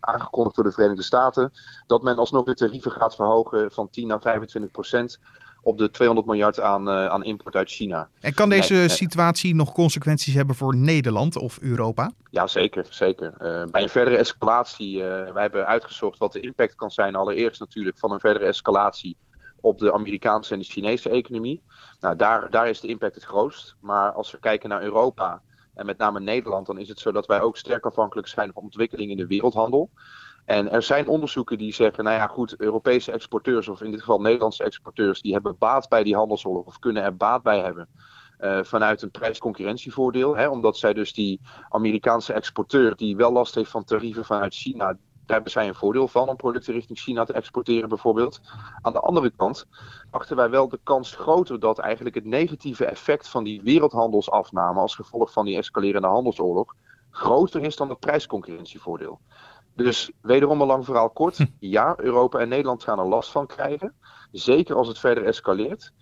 aangekondigd 0.00 0.56
door 0.56 0.64
de 0.64 0.72
Verenigde 0.72 1.02
Staten, 1.02 1.52
dat 1.86 2.02
men 2.02 2.16
alsnog 2.16 2.44
de 2.44 2.54
tarieven 2.54 2.90
gaat 2.90 3.14
verhogen 3.14 3.70
van 3.70 3.90
10 3.90 4.06
naar 4.06 4.20
25 4.20 4.70
procent 4.70 5.18
op 5.62 5.78
de 5.78 5.90
200 5.90 6.28
miljard 6.28 6.60
aan, 6.60 6.88
aan 6.90 7.24
import 7.24 7.56
uit 7.56 7.70
China. 7.70 8.08
En 8.20 8.34
kan 8.34 8.48
deze 8.48 8.74
nee, 8.74 8.88
situatie 8.88 9.54
nog 9.54 9.72
consequenties 9.72 10.34
hebben 10.34 10.54
voor 10.54 10.76
Nederland 10.76 11.36
of 11.36 11.58
Europa? 11.60 12.12
Ja, 12.30 12.46
zeker. 12.46 12.86
zeker. 12.90 13.32
bij 13.70 13.82
een 13.82 13.88
verdere 13.88 14.16
escalatie, 14.16 15.02
wij 15.02 15.42
hebben 15.42 15.66
uitgezocht 15.66 16.18
wat 16.18 16.32
de 16.32 16.40
impact 16.40 16.74
kan 16.74 16.90
zijn, 16.90 17.14
allereerst 17.14 17.60
natuurlijk 17.60 17.98
van 17.98 18.12
een 18.12 18.20
verdere 18.20 18.44
escalatie 18.44 19.16
op 19.60 19.78
de 19.78 19.92
Amerikaanse 19.92 20.52
en 20.52 20.58
de 20.58 20.64
Chinese 20.64 21.10
economie. 21.10 21.62
Nou, 22.00 22.16
daar, 22.16 22.50
daar 22.50 22.68
is 22.68 22.80
de 22.80 22.88
impact 22.88 23.14
het 23.14 23.24
grootst. 23.24 23.76
Maar 23.80 24.12
als 24.12 24.30
we 24.30 24.38
kijken 24.38 24.68
naar 24.68 24.82
Europa 24.82 25.42
en 25.74 25.86
met 25.86 25.98
name 25.98 26.20
Nederland, 26.20 26.66
dan 26.66 26.78
is 26.78 26.88
het 26.88 26.98
zo 26.98 27.12
dat 27.12 27.26
wij 27.26 27.40
ook 27.40 27.56
sterk 27.56 27.84
afhankelijk 27.84 28.28
zijn 28.28 28.52
van 28.52 28.62
ontwikkeling 28.62 29.10
in 29.10 29.16
de 29.16 29.26
wereldhandel. 29.26 29.90
En 30.50 30.70
er 30.70 30.82
zijn 30.82 31.08
onderzoeken 31.08 31.58
die 31.58 31.74
zeggen, 31.74 32.04
nou 32.04 32.16
ja 32.16 32.26
goed, 32.26 32.54
Europese 32.56 33.12
exporteurs, 33.12 33.68
of 33.68 33.80
in 33.80 33.90
dit 33.90 34.00
geval 34.00 34.20
Nederlandse 34.20 34.64
exporteurs, 34.64 35.20
die 35.20 35.32
hebben 35.32 35.56
baat 35.58 35.88
bij 35.88 36.02
die 36.02 36.16
handelsoorlog 36.16 36.66
of 36.66 36.78
kunnen 36.78 37.02
er 37.02 37.16
baat 37.16 37.42
bij 37.42 37.60
hebben. 37.60 37.88
Uh, 38.40 38.62
vanuit 38.62 39.02
een 39.02 39.10
prijsconcurrentievoordeel. 39.10 40.36
Hè, 40.36 40.48
omdat 40.48 40.76
zij 40.76 40.92
dus 40.92 41.12
die 41.12 41.40
Amerikaanse 41.68 42.32
exporteur 42.32 42.96
die 42.96 43.16
wel 43.16 43.32
last 43.32 43.54
heeft 43.54 43.70
van 43.70 43.84
tarieven 43.84 44.24
vanuit 44.24 44.54
China, 44.54 44.86
daar 44.86 44.98
hebben 45.26 45.50
zij 45.50 45.68
een 45.68 45.74
voordeel 45.74 46.08
van 46.08 46.28
om 46.28 46.36
producten 46.36 46.74
richting 46.74 46.98
China 46.98 47.24
te 47.24 47.32
exporteren 47.32 47.88
bijvoorbeeld. 47.88 48.40
Aan 48.80 48.92
de 48.92 49.00
andere 49.00 49.30
kant 49.36 49.66
achten 50.10 50.36
wij 50.36 50.50
wel 50.50 50.68
de 50.68 50.80
kans 50.82 51.14
groter 51.14 51.60
dat 51.60 51.78
eigenlijk 51.78 52.14
het 52.14 52.24
negatieve 52.24 52.84
effect 52.84 53.28
van 53.28 53.44
die 53.44 53.62
wereldhandelsafname 53.62 54.80
als 54.80 54.94
gevolg 54.94 55.32
van 55.32 55.44
die 55.44 55.56
escalerende 55.56 56.08
handelsoorlog 56.08 56.74
groter 57.10 57.62
is 57.62 57.76
dan 57.76 57.88
het 57.88 57.98
prijsconcurrentievoordeel. 57.98 59.20
Dus 59.74 60.10
wederom 60.20 60.60
een 60.60 60.66
lang 60.66 60.84
verhaal 60.84 61.10
kort. 61.10 61.36
Hm. 61.36 61.46
Ja, 61.58 61.94
Europa 61.96 62.38
en 62.38 62.48
Nederland 62.48 62.82
gaan 62.82 62.98
er 62.98 63.08
last 63.08 63.30
van 63.30 63.46
krijgen. 63.46 63.94
Zeker 64.32 64.76
als 64.76 64.88
het 64.88 64.98
verder 64.98 65.24
escaleert. 65.24 65.92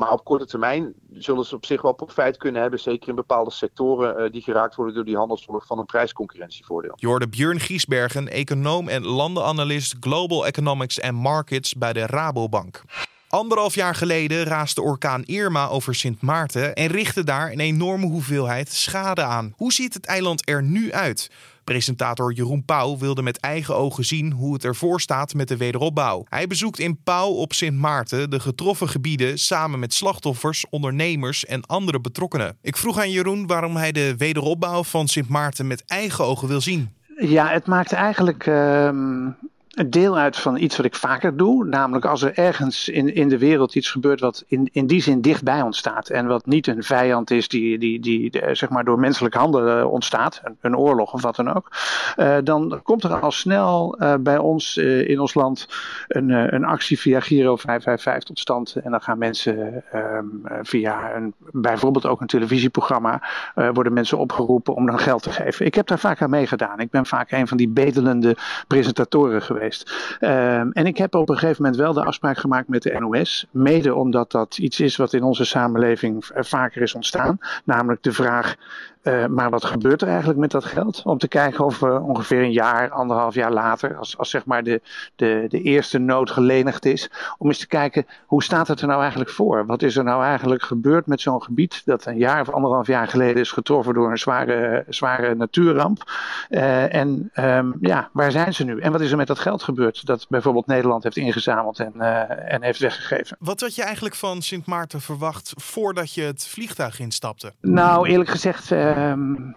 Maar 0.00 0.12
op 0.12 0.24
korte 0.24 0.46
termijn 0.46 0.92
zullen 1.12 1.44
ze 1.44 1.54
op 1.54 1.66
zich 1.66 1.82
wel 1.82 1.92
profijt 1.92 2.36
kunnen 2.36 2.60
hebben, 2.60 2.80
zeker 2.80 3.08
in 3.08 3.14
bepaalde 3.14 3.50
sectoren 3.50 4.24
uh, 4.24 4.32
die 4.32 4.42
geraakt 4.42 4.74
worden 4.74 4.94
door 4.94 5.04
die 5.04 5.16
handelsoorlog 5.16 5.66
van 5.66 5.78
een 5.78 5.86
prijsconcurrentievoordeel. 5.86 6.92
Je 6.96 7.06
hoorde 7.06 7.28
Björn 7.28 7.60
Giesbergen, 7.60 8.28
econoom 8.28 8.88
en 8.88 9.06
landenanalist 9.06 9.96
Global 10.00 10.46
Economics 10.46 11.00
and 11.00 11.12
Markets 11.12 11.74
bij 11.74 11.92
de 11.92 12.06
Rabobank. 12.06 12.82
Anderhalf 13.28 13.74
jaar 13.74 13.94
geleden 13.94 14.44
raasde 14.44 14.82
orkaan 14.82 15.24
Irma 15.24 15.68
over 15.68 15.94
Sint 15.94 16.20
Maarten 16.20 16.74
en 16.74 16.86
richtte 16.86 17.24
daar 17.24 17.52
een 17.52 17.60
enorme 17.60 18.06
hoeveelheid 18.06 18.72
schade 18.72 19.22
aan. 19.22 19.54
Hoe 19.56 19.72
ziet 19.72 19.94
het 19.94 20.06
eiland 20.06 20.48
er 20.48 20.62
nu 20.62 20.92
uit? 20.92 21.30
Presentator 21.70 22.32
Jeroen 22.32 22.64
Pauw 22.64 22.98
wilde 22.98 23.22
met 23.22 23.40
eigen 23.40 23.76
ogen 23.76 24.04
zien 24.04 24.32
hoe 24.32 24.52
het 24.52 24.64
ervoor 24.64 25.00
staat 25.00 25.34
met 25.34 25.48
de 25.48 25.56
wederopbouw. 25.56 26.24
Hij 26.28 26.46
bezoekt 26.46 26.78
in 26.78 27.02
Pauw 27.02 27.28
op 27.30 27.52
Sint 27.52 27.78
Maarten 27.78 28.30
de 28.30 28.40
getroffen 28.40 28.88
gebieden 28.88 29.38
samen 29.38 29.78
met 29.78 29.94
slachtoffers, 29.94 30.64
ondernemers 30.70 31.44
en 31.44 31.66
andere 31.66 32.00
betrokkenen. 32.00 32.56
Ik 32.62 32.76
vroeg 32.76 32.98
aan 32.98 33.10
Jeroen 33.10 33.46
waarom 33.46 33.76
hij 33.76 33.92
de 33.92 34.14
wederopbouw 34.16 34.84
van 34.84 35.08
Sint 35.08 35.28
Maarten 35.28 35.66
met 35.66 35.84
eigen 35.86 36.24
ogen 36.24 36.48
wil 36.48 36.60
zien. 36.60 36.94
Ja, 37.16 37.48
het 37.48 37.66
maakt 37.66 37.92
eigenlijk. 37.92 38.46
Een 38.46 39.36
deel 39.70 40.18
uit 40.18 40.36
van 40.36 40.56
iets 40.56 40.76
wat 40.76 40.86
ik 40.86 40.94
vaker 40.94 41.36
doe. 41.36 41.64
Namelijk 41.64 42.04
als 42.04 42.22
er 42.22 42.38
ergens 42.38 42.88
in, 42.88 43.14
in 43.14 43.28
de 43.28 43.38
wereld 43.38 43.74
iets 43.74 43.90
gebeurt 43.90 44.20
wat 44.20 44.44
in, 44.46 44.68
in 44.72 44.86
die 44.86 45.02
zin 45.02 45.20
dichtbij 45.20 45.62
ons 45.62 45.78
staat. 45.78 46.08
En 46.08 46.26
wat 46.26 46.46
niet 46.46 46.66
een 46.66 46.82
vijand 46.82 47.30
is 47.30 47.48
die, 47.48 47.78
die, 47.78 48.00
die, 48.00 48.40
zeg 48.52 48.68
maar 48.68 48.84
door 48.84 48.98
menselijk 48.98 49.34
handelen 49.34 49.80
eh, 49.80 49.92
ontstaat. 49.92 50.40
Een, 50.44 50.56
een, 50.60 50.76
oorlog 50.76 51.12
of 51.12 51.22
wat 51.22 51.36
dan 51.36 51.54
ook. 51.54 51.70
Uh, 52.16 52.36
dan 52.44 52.80
komt 52.82 53.04
er 53.04 53.20
al 53.20 53.30
snel 53.30 53.98
bij 54.20 54.38
ons 54.38 54.76
in 54.76 55.20
ons 55.20 55.34
land 55.34 55.68
een, 56.08 56.30
een 56.54 56.64
actie 56.64 56.98
via 56.98 57.20
Giro 57.20 57.56
555 57.56 58.24
tot 58.24 58.38
stand. 58.38 58.74
En 58.84 58.90
dan 58.90 59.00
gaan 59.00 59.18
mensen 59.18 59.84
um, 59.94 60.42
via 60.62 61.14
een, 61.14 61.34
bijvoorbeeld 61.38 62.06
ook 62.06 62.20
een 62.20 62.26
televisieprogramma. 62.26 63.22
worden 63.54 63.92
mensen 63.92 64.18
opgeroepen 64.18 64.74
om 64.74 64.86
dan 64.86 64.98
geld 64.98 65.22
te 65.22 65.30
geven. 65.30 65.66
Ik 65.66 65.74
heb 65.74 65.86
daar 65.86 65.98
vaak 65.98 66.22
aan 66.22 66.30
meegedaan. 66.30 66.80
Ik 66.80 66.90
ben 66.90 67.06
vaak 67.06 67.30
een 67.30 67.48
van 67.48 67.56
die 67.56 67.68
bedelende 67.68 68.36
presentatoren 68.66 69.42
geweest. 69.42 69.59
Ehm, 69.60 70.70
en 70.72 70.86
ik 70.86 70.96
heb 70.96 71.14
op 71.14 71.28
een 71.28 71.38
gegeven 71.38 71.62
moment 71.62 71.80
wel 71.80 71.92
de 71.92 72.04
afspraak 72.04 72.38
gemaakt 72.38 72.68
met 72.68 72.82
de 72.82 72.98
NOS. 72.98 73.46
Mede 73.50 73.94
omdat 73.94 74.30
dat 74.30 74.58
iets 74.58 74.80
is 74.80 74.96
wat 74.96 75.12
in 75.12 75.22
onze 75.22 75.44
samenleving 75.44 76.30
vaker 76.34 76.82
is 76.82 76.94
ontstaan. 76.94 77.38
Namelijk 77.64 78.02
de 78.02 78.12
vraag: 78.12 78.56
uh, 79.02 79.26
maar 79.26 79.50
wat 79.50 79.64
gebeurt 79.64 80.02
er 80.02 80.08
eigenlijk 80.08 80.38
met 80.38 80.50
dat 80.50 80.64
geld? 80.64 81.02
Om 81.04 81.18
te 81.18 81.28
kijken 81.28 81.64
of 81.64 81.78
we 81.78 82.00
ongeveer 82.00 82.42
een 82.42 82.52
jaar, 82.52 82.90
anderhalf 82.90 83.34
jaar 83.34 83.52
later, 83.52 83.96
als, 83.96 84.18
als 84.18 84.30
zeg 84.30 84.44
maar 84.44 84.62
de, 84.62 84.80
de, 85.16 85.44
de 85.48 85.62
eerste 85.62 85.98
nood 85.98 86.30
gelenigd 86.30 86.84
is, 86.84 87.10
om 87.38 87.46
eens 87.46 87.58
te 87.58 87.66
kijken 87.66 88.06
hoe 88.26 88.42
staat 88.42 88.68
het 88.68 88.80
er 88.80 88.86
nou 88.86 89.00
eigenlijk 89.00 89.30
voor? 89.30 89.66
Wat 89.66 89.82
is 89.82 89.96
er 89.96 90.04
nou 90.04 90.24
eigenlijk 90.24 90.62
gebeurd 90.62 91.06
met 91.06 91.20
zo'n 91.20 91.42
gebied 91.42 91.82
dat 91.84 92.06
een 92.06 92.16
jaar 92.16 92.40
of 92.40 92.50
anderhalf 92.50 92.86
jaar 92.86 93.08
geleden 93.08 93.40
is 93.42 93.52
getroffen 93.52 93.94
door 93.94 94.10
een 94.10 94.18
zware, 94.18 94.84
zware 94.88 95.34
natuurramp? 95.34 96.10
Uh, 96.50 96.94
en 96.94 97.30
um, 97.34 97.76
ja, 97.80 98.08
waar 98.12 98.30
zijn 98.30 98.54
ze 98.54 98.64
nu? 98.64 98.80
En 98.80 98.92
wat 98.92 99.00
is 99.00 99.10
er 99.10 99.16
met 99.16 99.26
dat 99.26 99.38
geld 99.38 99.62
gebeurd 99.62 100.06
dat 100.06 100.26
bijvoorbeeld 100.28 100.66
Nederland 100.66 101.02
heeft 101.02 101.16
ingezameld 101.16 101.78
en, 101.78 101.92
uh, 101.96 102.52
en 102.52 102.62
heeft 102.62 102.78
weggegeven? 102.78 103.36
Wat 103.40 103.60
had 103.60 103.74
je 103.74 103.82
eigenlijk 103.82 104.14
van 104.14 104.42
Sint 104.42 104.66
Maarten 104.66 105.00
verwacht 105.00 105.52
voordat 105.56 106.14
je 106.14 106.22
het 106.22 106.46
vliegtuig 106.46 107.00
instapte? 107.00 107.52
Nou, 107.60 108.08
eerlijk 108.08 108.30
gezegd 108.30 108.70
Um, 108.98 109.54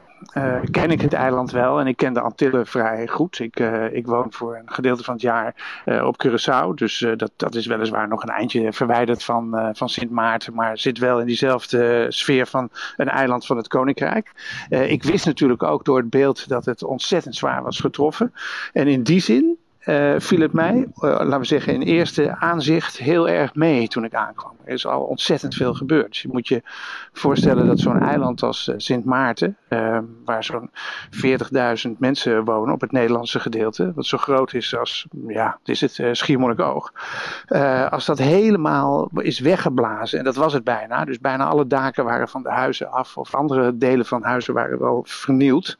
ken 0.72 0.92
ik 0.92 1.02
het 1.02 1.14
eiland 1.14 1.52
wel 1.52 1.80
en 1.80 1.88
ik 1.88 1.98
ken 1.98 2.14
de 2.14 2.22
Antillen 2.22 2.68
vrij 2.68 3.08
goed. 3.08 3.40
Ik, 3.40 3.60
uh, 3.60 3.94
ik 3.94 4.06
woon 4.06 4.28
voor 4.30 4.56
een 4.56 4.72
gedeelte 4.72 5.04
van 5.04 5.14
het 5.14 5.24
jaar 5.24 5.82
uh, 5.86 6.06
op 6.06 6.26
Curaçao. 6.26 6.74
Dus 6.76 7.06
dat, 7.18 7.32
dat 7.36 7.56
is 7.56 7.66
weliswaar 7.66 8.08
nog 8.08 8.24
een 8.24 8.30
eindje 8.30 8.74
verwijderd 8.74 9.24
van, 9.24 9.72
van 9.74 9.90
Sint 9.90 10.12
Maarten. 10.12 10.54
Maar 10.54 10.78
zit 10.78 10.98
wel 10.98 11.20
in 11.20 11.26
diezelfde 11.26 12.06
sfeer 12.10 12.48
van 12.48 12.70
een 12.98 13.10
eiland 13.10 13.46
van 13.46 13.58
het 13.58 13.68
Koninkrijk. 13.68 14.32
ik 14.70 15.04
wist 15.04 15.26
natuurlijk 15.26 15.64
ook 15.64 15.86
door 15.86 15.98
het 15.98 16.10
beeld 16.10 16.48
dat 16.48 16.66
het 16.66 16.84
ontzettend 16.84 17.36
zwaar 17.36 17.64
was 17.64 17.80
getroffen. 17.80 18.34
En 18.74 18.88
in 18.88 19.04
die 19.04 19.20
zin 19.20 19.58
uh, 19.86 20.14
viel 20.18 20.40
het 20.40 20.54
mij, 20.54 20.76
uh, 20.76 20.86
laten 21.02 21.40
we 21.40 21.46
zeggen, 21.46 21.74
in 21.74 21.82
eerste 21.82 22.36
aanzicht 22.36 22.98
heel 22.98 23.30
erg 23.30 23.56
mee 23.56 23.88
toen 23.88 24.04
ik 24.04 24.14
aankwam. 24.14 24.52
Er 24.64 24.74
is 24.74 24.88
al 24.88 25.02
ontzettend 25.02 25.56
veel 25.56 25.74
gebeurd. 25.74 26.18
Je 26.18 26.30
moet 26.32 26.48
je 26.48 26.62
voorstellen 27.14 27.68
dat 27.68 27.80
zo'n 27.80 28.02
eiland 28.02 28.44
als 28.44 28.68
uh, 28.68 28.76
Sint 28.78 29.06
Maarten, 29.06 29.58
waar 30.26 30.44
zo'n 30.44 30.70
40.000 31.86 31.92
mensen 31.98 32.44
wonen 32.44 32.74
op 32.74 32.82
het 32.82 32.92
Nederlandse 32.92 33.40
gedeelte, 33.40 33.92
wat 33.96 34.06
zo 34.06 34.18
groot 34.18 34.54
is 34.54 34.78
als, 34.78 35.08
ja, 35.28 35.58
het 35.60 35.70
is 35.70 35.82
het 35.82 36.18
Schiermonnikoog, 36.18 36.94
als 37.90 38.06
dat 38.06 38.18
helemaal 38.18 39.10
is 39.14 39.40
weggeblazen, 39.40 40.20
en 40.20 40.26
dat 40.26 40.36
was 40.36 40.54
het 40.54 40.64
bijna, 40.64 41.06
dus 41.06 41.20
bijna 41.20 41.46
alle 41.46 41.68
daken 41.68 42.04
waren 42.04 42.28
van 42.28 42.44
de 42.44 42.52
huizen 42.52 42.92
af, 42.92 43.18
of 43.18 43.36
andere 43.36 43.78
delen 43.78 44.06
van 44.06 44.24
huizen 44.24 44.54
waren 44.54 44.80
wel 44.80 45.04
vernield, 45.08 45.78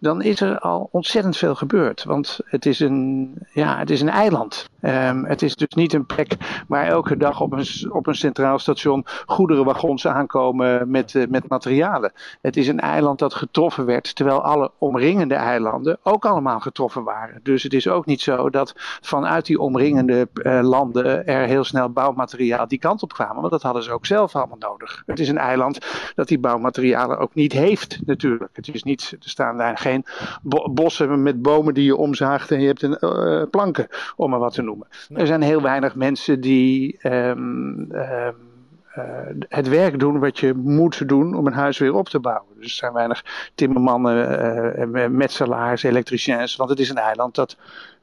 dan 0.00 0.22
is 0.22 0.40
er 0.40 0.58
al 0.58 0.88
ontzettend 0.92 1.36
veel 1.36 1.54
gebeurd. 1.54 2.04
Want 2.04 2.40
het 2.44 2.66
is 2.66 2.80
een 2.80 3.37
ja, 3.52 3.78
het 3.78 3.90
is 3.90 4.00
een 4.00 4.08
eiland. 4.08 4.68
Um, 4.82 5.24
het 5.24 5.42
is 5.42 5.56
dus 5.56 5.68
niet 5.68 5.92
een 5.92 6.06
plek 6.06 6.36
waar 6.68 6.86
elke 6.86 7.16
dag 7.16 7.40
op 7.40 7.52
een, 7.52 7.92
op 7.92 8.06
een 8.06 8.14
centraal 8.14 8.58
station 8.58 9.04
goederenwagons 9.26 10.06
aankomen 10.06 10.90
met, 10.90 11.14
uh, 11.14 11.26
met 11.28 11.48
materialen. 11.48 12.12
Het 12.40 12.56
is 12.56 12.68
een 12.68 12.80
eiland 12.80 13.18
dat 13.18 13.34
getroffen 13.34 13.84
werd, 13.84 14.14
terwijl 14.14 14.42
alle 14.42 14.70
omringende 14.78 15.34
eilanden 15.34 15.98
ook 16.02 16.24
allemaal 16.24 16.60
getroffen 16.60 17.04
waren. 17.04 17.40
Dus 17.42 17.62
het 17.62 17.72
is 17.72 17.88
ook 17.88 18.06
niet 18.06 18.20
zo 18.20 18.50
dat 18.50 18.72
vanuit 19.00 19.46
die 19.46 19.60
omringende 19.60 20.28
uh, 20.34 20.60
landen 20.62 21.26
er 21.26 21.46
heel 21.46 21.64
snel 21.64 21.90
bouwmateriaal 21.90 22.68
die 22.68 22.78
kant 22.78 23.02
op 23.02 23.12
kwamen, 23.12 23.40
want 23.40 23.52
dat 23.52 23.62
hadden 23.62 23.82
ze 23.82 23.92
ook 23.92 24.06
zelf 24.06 24.36
allemaal 24.36 24.58
nodig. 24.58 25.02
Het 25.06 25.18
is 25.18 25.28
een 25.28 25.38
eiland 25.38 25.78
dat 26.14 26.28
die 26.28 26.38
bouwmaterialen 26.38 27.18
ook 27.18 27.34
niet 27.34 27.52
heeft, 27.52 27.98
natuurlijk. 28.06 28.56
Het 28.56 28.74
is 28.74 28.82
niet, 28.82 29.16
er 29.22 29.28
staan 29.28 29.56
daar 29.56 29.78
geen 29.78 30.04
bo 30.42 30.70
bossen 30.70 31.22
met 31.22 31.42
bomen 31.42 31.74
die 31.74 31.84
je 31.84 31.96
omzaagt 31.96 32.50
en 32.50 32.60
je 32.60 32.66
hebt 32.66 32.82
een, 32.82 32.96
uh, 33.00 33.42
planken, 33.50 33.88
om 34.16 34.30
maar 34.30 34.38
wat 34.38 34.52
te 34.52 34.62
noemen. 34.68 34.86
Er 35.14 35.26
zijn 35.26 35.42
heel 35.42 35.62
weinig 35.62 35.94
mensen 35.94 36.40
die 36.40 36.98
um, 37.02 37.88
um, 37.92 38.36
uh, 38.98 39.04
het 39.48 39.68
werk 39.68 39.98
doen 39.98 40.18
wat 40.18 40.38
je 40.38 40.54
moet 40.54 41.08
doen 41.08 41.34
om 41.34 41.46
een 41.46 41.52
huis 41.52 41.78
weer 41.78 41.94
op 41.94 42.08
te 42.08 42.20
bouwen. 42.20 42.54
Dus 42.56 42.64
er 42.64 42.70
zijn 42.70 42.92
weinig 42.92 43.50
timmermannen, 43.54 44.96
uh, 44.96 45.06
metselaars, 45.06 45.82
elektriciens, 45.82 46.56
want 46.56 46.70
het 46.70 46.78
is 46.78 46.90
een 46.90 46.96
eiland 46.96 47.34
dat 47.34 47.56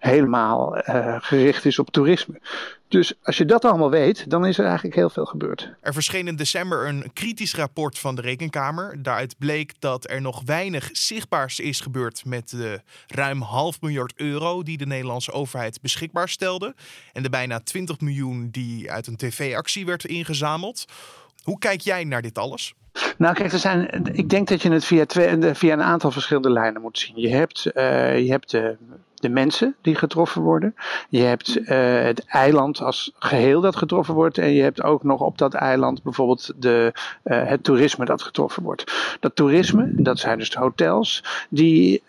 helemaal 0.05 0.77
uh, 0.77 1.15
gericht 1.19 1.65
is 1.65 1.79
op 1.79 1.89
toerisme. 1.89 2.39
Dus 2.87 3.13
als 3.23 3.37
je 3.37 3.45
dat 3.45 3.65
allemaal 3.65 3.89
weet, 3.89 4.29
dan 4.29 4.45
is 4.45 4.57
er 4.57 4.65
eigenlijk 4.65 4.95
heel 4.95 5.09
veel 5.09 5.25
gebeurd. 5.25 5.71
Er 5.81 5.93
verscheen 5.93 6.27
in 6.27 6.35
december 6.35 6.87
een 6.87 7.13
kritisch 7.13 7.55
rapport 7.55 7.99
van 7.99 8.15
de 8.15 8.21
Rekenkamer. 8.21 9.03
Daaruit 9.03 9.35
bleek 9.37 9.73
dat 9.79 10.09
er 10.09 10.21
nog 10.21 10.41
weinig 10.45 10.89
zichtbaars 10.91 11.59
is 11.59 11.79
gebeurd 11.79 12.25
met 12.25 12.49
de 12.49 12.81
ruim 13.07 13.41
half 13.41 13.81
miljard 13.81 14.13
euro 14.15 14.63
die 14.63 14.77
de 14.77 14.85
Nederlandse 14.85 15.31
overheid 15.31 15.81
beschikbaar 15.81 16.29
stelde. 16.29 16.75
En 17.13 17.23
de 17.23 17.29
bijna 17.29 17.59
20 17.59 17.99
miljoen 17.99 18.49
die 18.51 18.91
uit 18.91 19.07
een 19.07 19.17
tv-actie 19.17 19.85
werd 19.85 20.05
ingezameld. 20.05 20.85
Hoe 21.43 21.59
kijk 21.59 21.81
jij 21.81 22.03
naar 22.03 22.21
dit 22.21 22.37
alles? 22.37 22.73
Nou, 23.17 23.35
kijk, 23.35 23.51
er 23.51 23.59
zijn, 23.59 24.03
ik 24.13 24.29
denk 24.29 24.47
dat 24.47 24.61
je 24.61 24.71
het 24.71 24.85
via, 24.85 25.05
twee, 25.05 25.53
via 25.53 25.73
een 25.73 25.81
aantal 25.81 26.11
verschillende 26.11 26.51
lijnen 26.51 26.81
moet 26.81 26.99
zien. 26.99 27.19
Je 27.19 27.29
hebt, 27.29 27.71
uh, 27.75 28.19
je 28.19 28.31
hebt 28.31 28.51
de 28.51 28.77
de 29.15 29.29
mensen 29.29 29.75
die 29.81 29.95
getroffen 29.95 30.41
worden. 30.41 30.75
Je 31.09 31.21
hebt 31.21 31.57
uh, 31.57 31.67
het 32.01 32.25
eiland 32.25 32.81
als 32.81 33.11
geheel 33.19 33.61
dat 33.61 33.75
getroffen 33.75 34.13
wordt. 34.13 34.37
En 34.37 34.53
je 34.53 34.61
hebt 34.61 34.83
ook 34.83 35.03
nog 35.03 35.21
op 35.21 35.37
dat 35.37 35.53
eiland 35.53 36.03
bijvoorbeeld 36.03 36.53
de, 36.57 36.93
het 37.23 37.63
toerisme 37.63 38.05
dat 38.05 38.21
getroffen 38.21 38.63
wordt. 38.63 39.17
Dat 39.19 39.35
toerisme, 39.35 39.91
dat 39.95 40.19
zijn 40.19 40.37
dus 40.37 40.49
de 40.49 40.59
hotels, 40.59 41.23
die, 41.49 42.03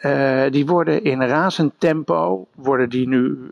die 0.50 0.66
worden 0.66 1.04
in 1.04 1.22
razend 1.22 1.72
tempo 1.78 2.46
worden 2.54 2.88
die 2.88 3.08
nu, 3.08 3.50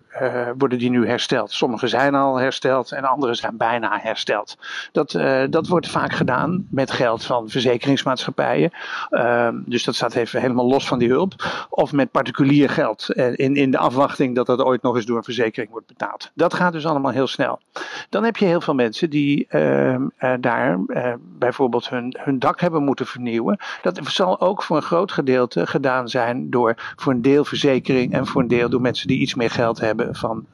worden 0.59 0.79
die 0.79 0.91
nu 0.91 1.07
hersteld. 1.07 1.53
Sommige 1.53 1.87
zijn 1.89 2.15
al 2.15 2.37
hersteld 2.37 2.93
en 2.93 3.05
andere 3.05 3.35
zijn 3.35 3.57
bijna 3.57 3.99
hersteld. 4.03 4.57
Dat, 4.93 5.11
dat 5.51 5.69
wordt 5.69 5.89
vaak 5.89 6.13
gedaan 6.13 6.67
met 6.71 6.91
geld 6.91 7.24
van 7.27 7.49
verzekeringsmaatschappijen. 7.49 8.71
Ehm, 9.11 9.57
dus 9.67 9.85
dat 9.85 9.95
staat 9.95 10.15
even 10.15 10.41
helemaal 10.41 10.69
los 10.69 10.87
van 10.87 10.99
die 10.99 11.09
hulp. 11.09 11.33
Of 11.71 11.93
met 11.93 12.11
particulier 12.11 12.71
geld 12.71 13.11
in, 13.11 13.57
in 13.57 13.71
de 13.71 13.79
afwachting 13.79 14.35
dat 14.35 14.47
dat 14.47 14.63
ooit 14.63 14.83
nog 14.83 14.97
eens 14.97 15.07
door 15.07 15.17
een 15.17 15.25
verzekering 15.25 15.71
wordt 15.71 15.87
betaald. 15.87 16.31
Dat 16.35 16.55
gaat 16.55 16.73
dus 16.73 16.87
allemaal 16.87 17.13
heel 17.13 17.27
snel. 17.27 17.61
Dan 18.09 18.25
heb 18.25 18.37
je 18.37 18.45
heel 18.45 18.61
veel 18.61 18.75
mensen 18.75 19.11
die 19.11 19.47
ehm, 19.49 20.03
daar 20.41 20.79
bijvoorbeeld 21.21 21.89
hun, 21.89 22.17
hun 22.19 22.39
dak 22.39 22.61
hebben 22.61 22.85
moeten 22.85 23.07
vernieuwen. 23.07 23.59
Dat 23.83 24.01
zal 24.03 24.41
ook 24.41 24.63
voor 24.63 24.77
een 24.77 24.83
groot 24.83 25.13
gedeelte 25.13 25.67
gedaan 25.67 26.09
zijn 26.09 26.51
door 26.51 26.75
voor 26.97 27.13
een 27.13 27.23
deel 27.23 27.45
verzekering 27.45 28.13
en 28.13 28.27
voor 28.27 28.43
een 28.43 28.49
deel 28.49 28.69
door 28.69 28.81
mensen 28.81 29.09
die 29.09 29.19
iets 29.19 29.35
meer 29.35 29.51
geld 29.51 29.81
hebben 29.81 30.15
van, 30.15 30.47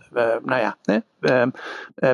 nou 0.43 0.61
ja, 0.61 0.77
hè, 0.83 0.99
uh, 1.21 1.43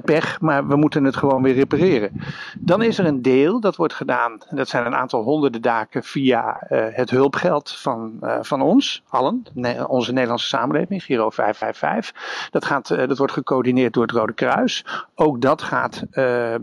pech, 0.05 0.41
maar 0.41 0.67
we 0.67 0.77
moeten 0.77 1.05
het 1.05 1.17
gewoon 1.17 1.43
weer 1.43 1.55
repareren. 1.55 2.13
Dan 2.59 2.83
is 2.83 2.99
er 2.99 3.07
een 3.07 3.23
deel, 3.23 3.61
dat 3.61 3.77
wordt 3.77 3.95
gedaan, 3.95 4.39
dat 4.51 4.69
zijn 4.69 4.87
een 4.87 4.95
aantal 4.95 5.23
honderden 5.23 5.63
daken 5.63 6.03
via 6.03 6.57
het 6.69 7.11
hulpgeld 7.11 7.71
van, 7.71 8.19
van 8.41 8.61
ons, 8.61 9.03
allen, 9.09 9.43
onze 9.87 10.13
Nederlandse 10.13 10.47
samenleving, 10.47 11.03
Giro 11.03 11.31
555. 11.31 12.49
Dat, 12.51 12.65
gaat, 12.65 12.89
dat 12.89 13.19
wordt 13.19 13.33
gecoördineerd 13.33 13.93
door 13.93 14.03
het 14.03 14.13
Rode 14.13 14.33
Kruis. 14.33 14.85
Ook 15.15 15.41
dat 15.41 15.63
gaat 15.63 16.05
ehm, 16.11 16.63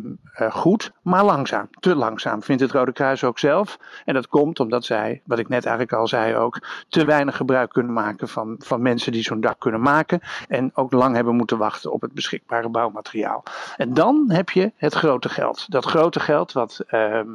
goed, 0.49 0.91
maar 1.01 1.23
langzaam, 1.23 1.69
te 1.79 1.95
langzaam, 1.95 2.43
vindt 2.43 2.61
het 2.61 2.71
Rode 2.71 2.91
Kruis 2.91 3.23
ook 3.23 3.39
zelf. 3.39 3.77
En 4.05 4.13
dat 4.13 4.27
komt 4.27 4.59
omdat 4.59 4.85
zij, 4.85 5.21
wat 5.25 5.39
ik 5.39 5.49
net 5.49 5.65
eigenlijk 5.65 5.97
al 5.97 6.07
zei 6.07 6.35
ook, 6.35 6.59
te 6.89 7.05
weinig 7.05 7.35
gebruik 7.35 7.69
kunnen 7.69 7.93
maken 7.93 8.27
van, 8.27 8.55
van 8.57 8.81
mensen 8.81 9.11
die 9.11 9.23
zo'n 9.23 9.41
dak 9.41 9.59
kunnen 9.59 9.81
maken. 9.81 10.19
En 10.47 10.71
ook 10.73 10.91
lang 10.91 11.15
hebben 11.15 11.22
moeten 11.31 11.57
wachten 11.57 11.91
op 11.91 12.01
het 12.01 12.13
beschikbare 12.13 12.69
bouwmateriaal. 12.69 13.43
En 13.77 13.93
dan 13.93 14.25
heb 14.31 14.49
je 14.49 14.71
het 14.75 14.93
grote 14.93 15.29
geld. 15.29 15.71
Dat 15.71 15.85
grote 15.85 16.19
geld 16.19 16.51
wat 16.51 16.83
ehm, 16.87 17.29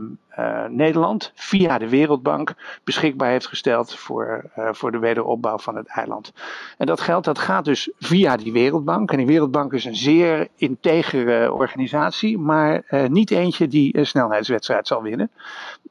Nederland 0.68 1.33
via 1.35 1.78
de 1.78 1.88
Wereldbank 1.88 2.54
beschikbaar 2.85 3.30
heeft 3.30 3.47
gesteld 3.47 3.95
voor, 3.95 4.50
uh, 4.59 4.68
voor 4.73 4.92
de 4.92 4.99
wederopbouw 4.99 5.59
van 5.59 5.76
het 5.76 5.87
eiland. 5.87 6.33
En 6.76 6.87
dat 6.87 7.00
geld 7.00 7.25
dat 7.25 7.38
gaat 7.38 7.64
dus 7.64 7.90
via 7.99 8.37
die 8.37 8.52
Wereldbank. 8.52 9.11
En 9.11 9.16
die 9.16 9.26
Wereldbank 9.26 9.73
is 9.73 9.85
een 9.85 9.97
zeer 9.97 10.49
integere 10.57 11.52
organisatie, 11.52 12.38
maar 12.38 12.83
uh, 12.90 13.07
niet 13.07 13.30
eentje 13.30 13.68
die 13.68 13.99
een 13.99 14.07
snelheidswedstrijd 14.07 14.87
zal 14.87 15.02
winnen. 15.02 15.30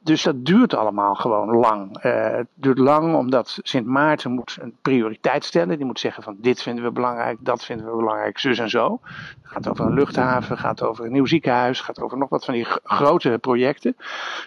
Dus 0.00 0.22
dat 0.22 0.44
duurt 0.44 0.74
allemaal 0.74 1.14
gewoon 1.14 1.56
lang. 1.56 2.02
het 2.02 2.46
duurt 2.54 2.78
lang 2.78 3.16
omdat 3.16 3.58
Sint 3.62 3.86
Maarten 3.86 4.30
moet 4.30 4.58
een 4.60 4.76
prioriteit 4.82 5.44
stellen. 5.44 5.76
Die 5.76 5.86
moet 5.86 6.00
zeggen 6.00 6.22
van 6.22 6.36
dit 6.40 6.62
vinden 6.62 6.84
we 6.84 6.90
belangrijk, 6.90 7.38
dat 7.40 7.64
vinden 7.64 7.86
we 7.86 7.96
belangrijk, 7.96 8.38
zus 8.38 8.58
en 8.58 8.70
zo. 8.70 9.00
Het 9.42 9.52
gaat 9.52 9.68
over 9.68 9.84
een 9.84 9.94
luchthaven, 9.94 10.58
gaat 10.58 10.82
over 10.82 11.04
een 11.04 11.12
nieuw 11.12 11.26
ziekenhuis, 11.26 11.80
gaat 11.80 12.00
over 12.00 12.18
nog 12.18 12.28
wat 12.28 12.44
van 12.44 12.54
die 12.54 12.66
grote 12.82 13.38
projecten. 13.40 13.96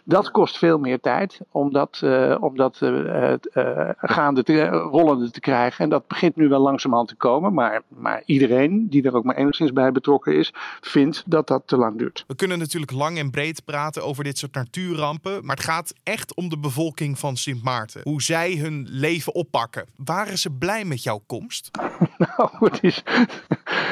Dat 0.03 0.31
kost 0.31 0.57
veel 0.57 0.77
meer 0.77 1.00
tijd 1.00 1.39
om 1.51 1.74
dat, 1.74 2.01
uh, 2.03 2.38
om 2.39 2.57
dat 2.57 2.79
uh, 2.83 3.33
uh, 3.53 3.89
gaande 3.98 4.43
te, 4.43 4.67
rollende 4.67 5.31
te 5.31 5.39
krijgen. 5.39 5.83
En 5.83 5.89
dat 5.89 6.07
begint 6.07 6.36
nu 6.36 6.48
wel 6.48 6.60
langzamerhand 6.60 7.10
te 7.10 7.15
komen. 7.15 7.53
Maar, 7.53 7.81
maar 7.88 8.24
iedereen 8.25 8.89
die 8.89 9.03
er 9.03 9.15
ook 9.15 9.24
maar 9.24 9.36
enigszins 9.36 9.74
bij 9.74 9.91
betrokken 9.91 10.38
is, 10.38 10.53
vindt 10.81 11.24
dat 11.25 11.48
dat 11.48 11.63
te 11.65 11.77
lang 11.77 11.98
duurt. 11.98 12.24
We 12.27 12.36
kunnen 12.36 12.60
natuurlijk 12.60 12.91
lang 12.91 13.17
en 13.17 13.31
breed 13.31 13.65
praten 13.65 14.03
over 14.03 14.24
dit 14.24 14.38
soort 14.38 14.53
natuurrampen. 14.53 15.45
Maar 15.45 15.55
het 15.55 15.65
gaat 15.65 15.93
echt 16.03 16.36
om 16.36 16.50
de 16.50 16.57
bevolking 16.57 17.19
van 17.19 17.38
Sint 17.38 17.63
Maarten. 17.63 18.01
Hoe 18.03 18.21
zij 18.21 18.55
hun 18.55 18.88
leven 18.89 19.36
oppakken. 19.36 19.86
Waren 19.95 20.38
ze 20.38 20.50
blij 20.50 20.86
met 20.86 21.03
jouw 21.03 21.21
komst? 21.25 21.71
nou, 22.37 22.49
het 22.59 22.83
is, 22.83 23.03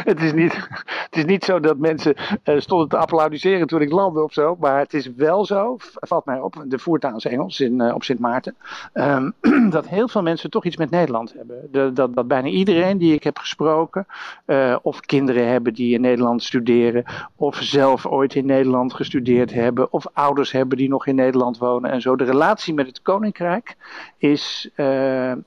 het 0.04 0.22
is, 0.22 0.34
niet, 0.34 0.54
het 0.86 1.16
is 1.16 1.26
niet 1.26 1.44
zo 1.44 1.60
dat 1.60 1.78
mensen 1.78 2.16
stonden 2.46 2.90
te 2.90 2.98
applaudisseren 2.98 3.68
toen 3.68 3.82
ik 3.82 3.92
landde 3.92 4.24
of 4.24 4.34
zo. 4.34 4.56
Maar 4.60 4.80
het 4.80 4.94
is 4.94 5.14
wel 5.16 5.46
zo, 5.46 5.76
valt 5.94 6.26
mij 6.26 6.40
op, 6.40 6.64
de 6.68 6.80
voertaal 6.80 7.18
Engels 7.18 7.60
in, 7.60 7.82
uh, 7.82 7.94
op 7.94 8.04
Sint 8.04 8.20
Maarten, 8.20 8.56
um, 8.94 9.34
dat 9.70 9.88
heel 9.88 10.08
veel 10.08 10.22
mensen 10.22 10.50
toch 10.50 10.66
iets 10.66 10.78
met 10.78 10.90
Nederland 10.90 11.34
hebben. 11.34 11.68
De, 11.72 11.94
dat, 11.94 12.16
dat 12.16 12.28
bijna 12.28 12.48
iedereen 12.48 12.98
die 12.98 13.14
ik 13.14 13.24
heb 13.24 13.38
gesproken, 13.38 14.06
uh, 14.46 14.76
of 14.82 15.00
kinderen 15.00 15.48
hebben 15.48 15.74
die 15.74 15.94
in 15.94 16.02
Nederland 16.02 16.44
studeren, 16.44 17.04
of 17.36 17.56
zelf 17.56 18.06
ooit 18.06 18.36
in 18.36 18.46
Nederland 18.46 18.94
gestudeerd 18.94 19.54
hebben, 19.54 19.92
of 19.92 20.06
ouders 20.14 20.52
hebben 20.52 20.78
die 20.78 20.90
nog 20.90 21.08
in 21.08 21.16
Nederland 21.16 21.58
wonen 21.58 21.92
en 21.92 22.02
zo. 22.02 22.16
De 22.16 22.24
relatie 22.24 22.74
met 22.74 22.88
het 22.88 23.02
Koninkrijk 23.02 23.76
is, 24.18 24.70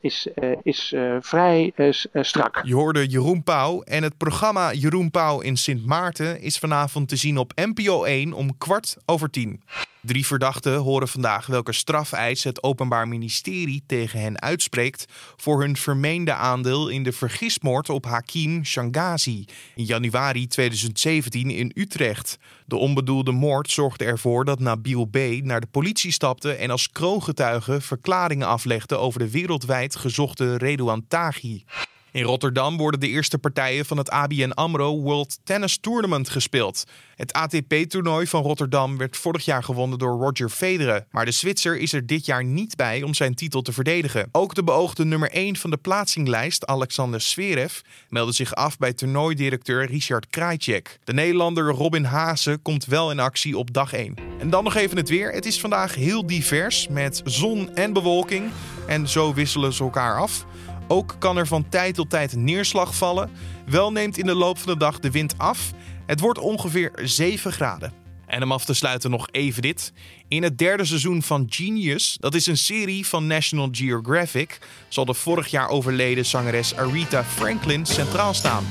is, 0.00 0.28
is 0.62 0.94
vrij 1.20 1.72
strak. 2.12 2.61
Je 2.72 2.78
hoorde 2.78 3.06
Jeroen 3.06 3.42
Pauw 3.42 3.80
en 3.80 4.02
het 4.02 4.16
programma 4.16 4.72
Jeroen 4.72 5.11
Pauw 5.11 5.40
in 5.40 5.56
Sint 5.56 5.87
Maarten 5.87 6.40
is 6.40 6.58
vanavond 6.58 7.08
te 7.08 7.16
zien 7.16 7.38
op 7.38 7.52
NPO 7.54 8.04
1 8.04 8.32
om 8.32 8.58
kwart 8.58 8.96
over 9.06 9.30
tien. 9.30 9.62
Drie 10.00 10.26
verdachten 10.26 10.76
horen 10.76 11.08
vandaag 11.08 11.46
welke 11.46 11.72
strafeis 11.72 12.44
het 12.44 12.62
Openbaar 12.62 13.08
Ministerie 13.08 13.82
tegen 13.87 14.20
hen 14.20 14.40
uitspreekt 14.40 15.04
voor 15.37 15.61
hun 15.61 15.76
vermeende 15.76 16.32
aandeel 16.32 16.88
in 16.88 17.02
de 17.02 17.12
vergismoord 17.12 17.90
op 17.90 18.04
Hakim 18.04 18.64
Shangazi 18.64 19.44
in 19.74 19.85
januari 19.85 20.46
2017 20.46 21.50
in 21.50 21.70
Utrecht. 21.74 22.38
De 22.66 22.76
onbedoelde 22.76 23.32
moord 23.32 23.70
zorgde 23.70 24.04
ervoor 24.04 24.44
dat 24.44 24.61
Nabil 24.61 25.04
B. 25.04 25.16
naar 25.42 25.61
de 25.61 25.66
politie 25.70 26.12
stapte 26.12 26.52
en 26.52 26.70
als 26.70 26.90
kroongetuige 26.90 27.80
verklaringen 27.80 28.46
aflegde 28.46 28.96
over 28.96 29.18
de 29.18 29.30
wereldwijd 29.30 29.96
gezochte 29.96 30.56
Redouan 30.56 31.04
Taghi. 31.08 31.64
In 32.12 32.22
Rotterdam 32.22 32.77
worden 32.77 33.01
de 33.01 33.09
eerste 33.09 33.38
partijen 33.38 33.85
van 33.85 33.96
het 33.96 34.11
ABN 34.11 34.51
AMRO 34.51 35.01
World 35.01 35.38
Tennis 35.44 35.79
Tournament 35.79 36.29
gespeeld. 36.29 36.85
Het 37.16 37.33
ATP-toernooi 37.33 38.27
van 38.27 38.42
Rotterdam 38.42 38.96
werd 38.96 39.16
vorig 39.16 39.44
jaar 39.44 39.64
gewonnen 39.64 39.98
door 39.98 40.20
Roger 40.20 40.48
Federer. 40.48 41.07
Maar 41.11 41.25
de 41.25 41.31
Zwitser 41.31 41.79
is 41.79 41.92
er 41.92 42.07
dit 42.07 42.27
jaar 42.27 42.44
niet 42.44 42.77
bij 42.77 43.03
om 43.03 43.14
zijn 43.14 43.35
titel 43.35 43.62
te 43.62 43.72
verdedigen. 43.72 44.29
Ook 44.33 44.55
de 44.55 44.64
beoogde 44.64 45.05
nummer 45.05 45.31
1 45.31 45.57
van 45.57 45.70
de 45.70 45.77
plaatsinglijst, 45.77 46.66
Alexander 46.66 47.20
Zverev, 47.20 47.81
meldde 48.09 48.35
zich 48.35 48.55
af 48.55 48.79
bij 48.79 48.92
toernooidirecteur 48.92 49.87
Richard 49.87 50.27
Krajcek. 50.27 50.98
De 51.05 51.12
Nederlander 51.12 51.70
Robin 51.70 52.05
Haase 52.05 52.59
komt 52.62 52.85
wel 52.85 53.11
in 53.11 53.20
actie 53.20 53.59
op 53.59 53.72
dag 53.72 53.92
1. 53.92 54.14
En 54.38 54.51
dan 54.51 54.64
nog 54.64 54.75
even 54.75 54.96
het 54.96 55.09
weer. 55.09 55.33
Het 55.33 55.46
is 55.46 55.61
vandaag 55.61 55.94
heel 55.94 56.27
divers 56.27 56.88
met 56.88 57.20
zon 57.25 57.75
en 57.75 57.92
bewolking. 57.92 58.51
En 58.87 59.09
zo 59.09 59.35
wisselen 59.35 59.72
ze 59.72 59.83
elkaar 59.83 60.20
af. 60.20 60.46
Ook 60.92 61.16
kan 61.18 61.37
er 61.37 61.46
van 61.46 61.68
tijd 61.68 61.94
tot 61.94 62.11
tijd 62.11 62.37
neerslag 62.37 62.94
vallen. 62.94 63.31
Wel 63.66 63.92
neemt 63.92 64.18
in 64.18 64.26
de 64.26 64.35
loop 64.35 64.59
van 64.59 64.72
de 64.72 64.78
dag 64.78 64.98
de 64.98 65.11
wind 65.11 65.38
af. 65.38 65.70
Het 66.07 66.20
wordt 66.20 66.38
ongeveer 66.38 66.92
7 67.02 67.52
graden. 67.52 67.92
En 68.26 68.42
om 68.42 68.52
af 68.52 68.64
te 68.64 68.74
sluiten 68.74 69.11
nog 69.11 69.28
even 69.31 69.62
dit. 69.62 69.92
In 70.28 70.42
het 70.42 70.59
derde 70.59 70.85
seizoen 70.85 71.22
van 71.22 71.46
Genius, 71.48 72.16
dat 72.20 72.35
is 72.35 72.46
een 72.46 72.57
serie 72.57 73.07
van 73.07 73.26
National 73.26 73.68
Geographic, 73.70 74.59
zal 74.88 75.05
de 75.05 75.14
vorig 75.14 75.48
jaar 75.48 75.68
overleden 75.68 76.26
zangeres 76.26 76.76
Aretha 76.76 77.24
Franklin 77.24 77.87
centraal 77.87 78.35
staan. 78.35 78.64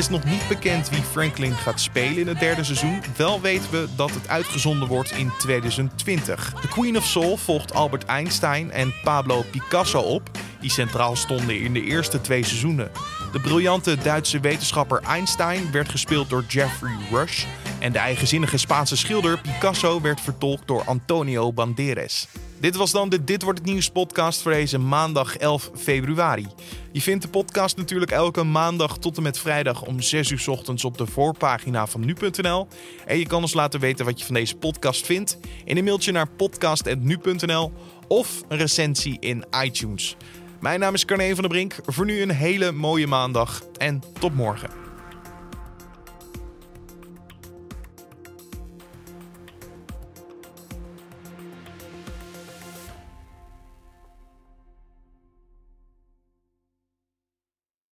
Is 0.00 0.08
nog 0.08 0.24
niet 0.24 0.48
bekend 0.48 0.88
wie 0.88 1.02
Franklin 1.02 1.52
gaat 1.52 1.80
spelen 1.80 2.18
in 2.18 2.28
het 2.28 2.40
derde 2.40 2.64
seizoen. 2.64 3.02
Wel 3.16 3.40
weten 3.40 3.70
we 3.70 3.88
dat 3.96 4.10
het 4.10 4.28
uitgezonden 4.28 4.88
wordt 4.88 5.10
in 5.10 5.30
2020. 5.38 6.54
The 6.60 6.68
Queen 6.68 6.96
of 6.96 7.04
Soul 7.04 7.36
volgt 7.36 7.74
Albert 7.74 8.04
Einstein 8.04 8.70
en 8.70 8.94
Pablo 9.04 9.44
Picasso 9.50 10.00
op, 10.00 10.30
die 10.60 10.70
centraal 10.70 11.16
stonden 11.16 11.60
in 11.60 11.72
de 11.72 11.82
eerste 11.82 12.20
twee 12.20 12.44
seizoenen. 12.44 12.90
De 13.32 13.40
briljante 13.40 13.96
Duitse 13.96 14.40
wetenschapper 14.40 15.02
Einstein 15.02 15.72
werd 15.72 15.88
gespeeld 15.88 16.30
door 16.30 16.44
Jeffrey 16.48 16.96
Rush. 17.10 17.44
En 17.78 17.92
de 17.92 17.98
eigenzinnige 17.98 18.58
Spaanse 18.58 18.96
schilder 18.96 19.40
Picasso 19.40 20.00
werd 20.00 20.20
vertolkt 20.20 20.66
door 20.66 20.82
Antonio 20.84 21.52
Banderas. 21.52 22.26
Dit 22.60 22.76
was 22.76 22.90
dan 22.90 23.08
de 23.08 23.24
Dit 23.24 23.42
wordt 23.42 23.58
het 23.58 23.68
nieuws 23.68 23.90
podcast 23.90 24.42
voor 24.42 24.52
deze 24.52 24.78
maandag 24.78 25.36
11 25.36 25.70
februari. 25.76 26.46
Je 26.92 27.00
vindt 27.00 27.22
de 27.22 27.30
podcast 27.30 27.76
natuurlijk 27.76 28.10
elke 28.10 28.42
maandag 28.42 28.98
tot 28.98 29.16
en 29.16 29.22
met 29.22 29.38
vrijdag 29.38 29.82
om 29.82 30.00
6 30.00 30.30
uur 30.30 30.44
ochtends 30.46 30.84
op 30.84 30.98
de 30.98 31.06
voorpagina 31.06 31.86
van 31.86 32.04
nu.nl. 32.04 32.68
En 33.06 33.18
je 33.18 33.26
kan 33.26 33.42
ons 33.42 33.54
laten 33.54 33.80
weten 33.80 34.04
wat 34.04 34.18
je 34.18 34.24
van 34.24 34.34
deze 34.34 34.56
podcast 34.56 35.06
vindt 35.06 35.38
in 35.64 35.76
een 35.76 35.84
mailtje 35.84 36.12
naar 36.12 36.28
podcast.nu.nl 36.28 37.72
of 38.08 38.42
een 38.48 38.58
recensie 38.58 39.16
in 39.20 39.44
iTunes. 39.62 40.16
Mijn 40.60 40.80
naam 40.80 40.94
is 40.94 41.04
Carne 41.04 41.34
van 41.34 41.42
der 41.42 41.48
Brink. 41.48 41.76
Voor 41.86 42.04
nu 42.04 42.22
een 42.22 42.30
hele 42.30 42.72
mooie 42.72 43.06
maandag 43.06 43.62
en 43.76 44.02
tot 44.18 44.34
morgen. 44.34 44.79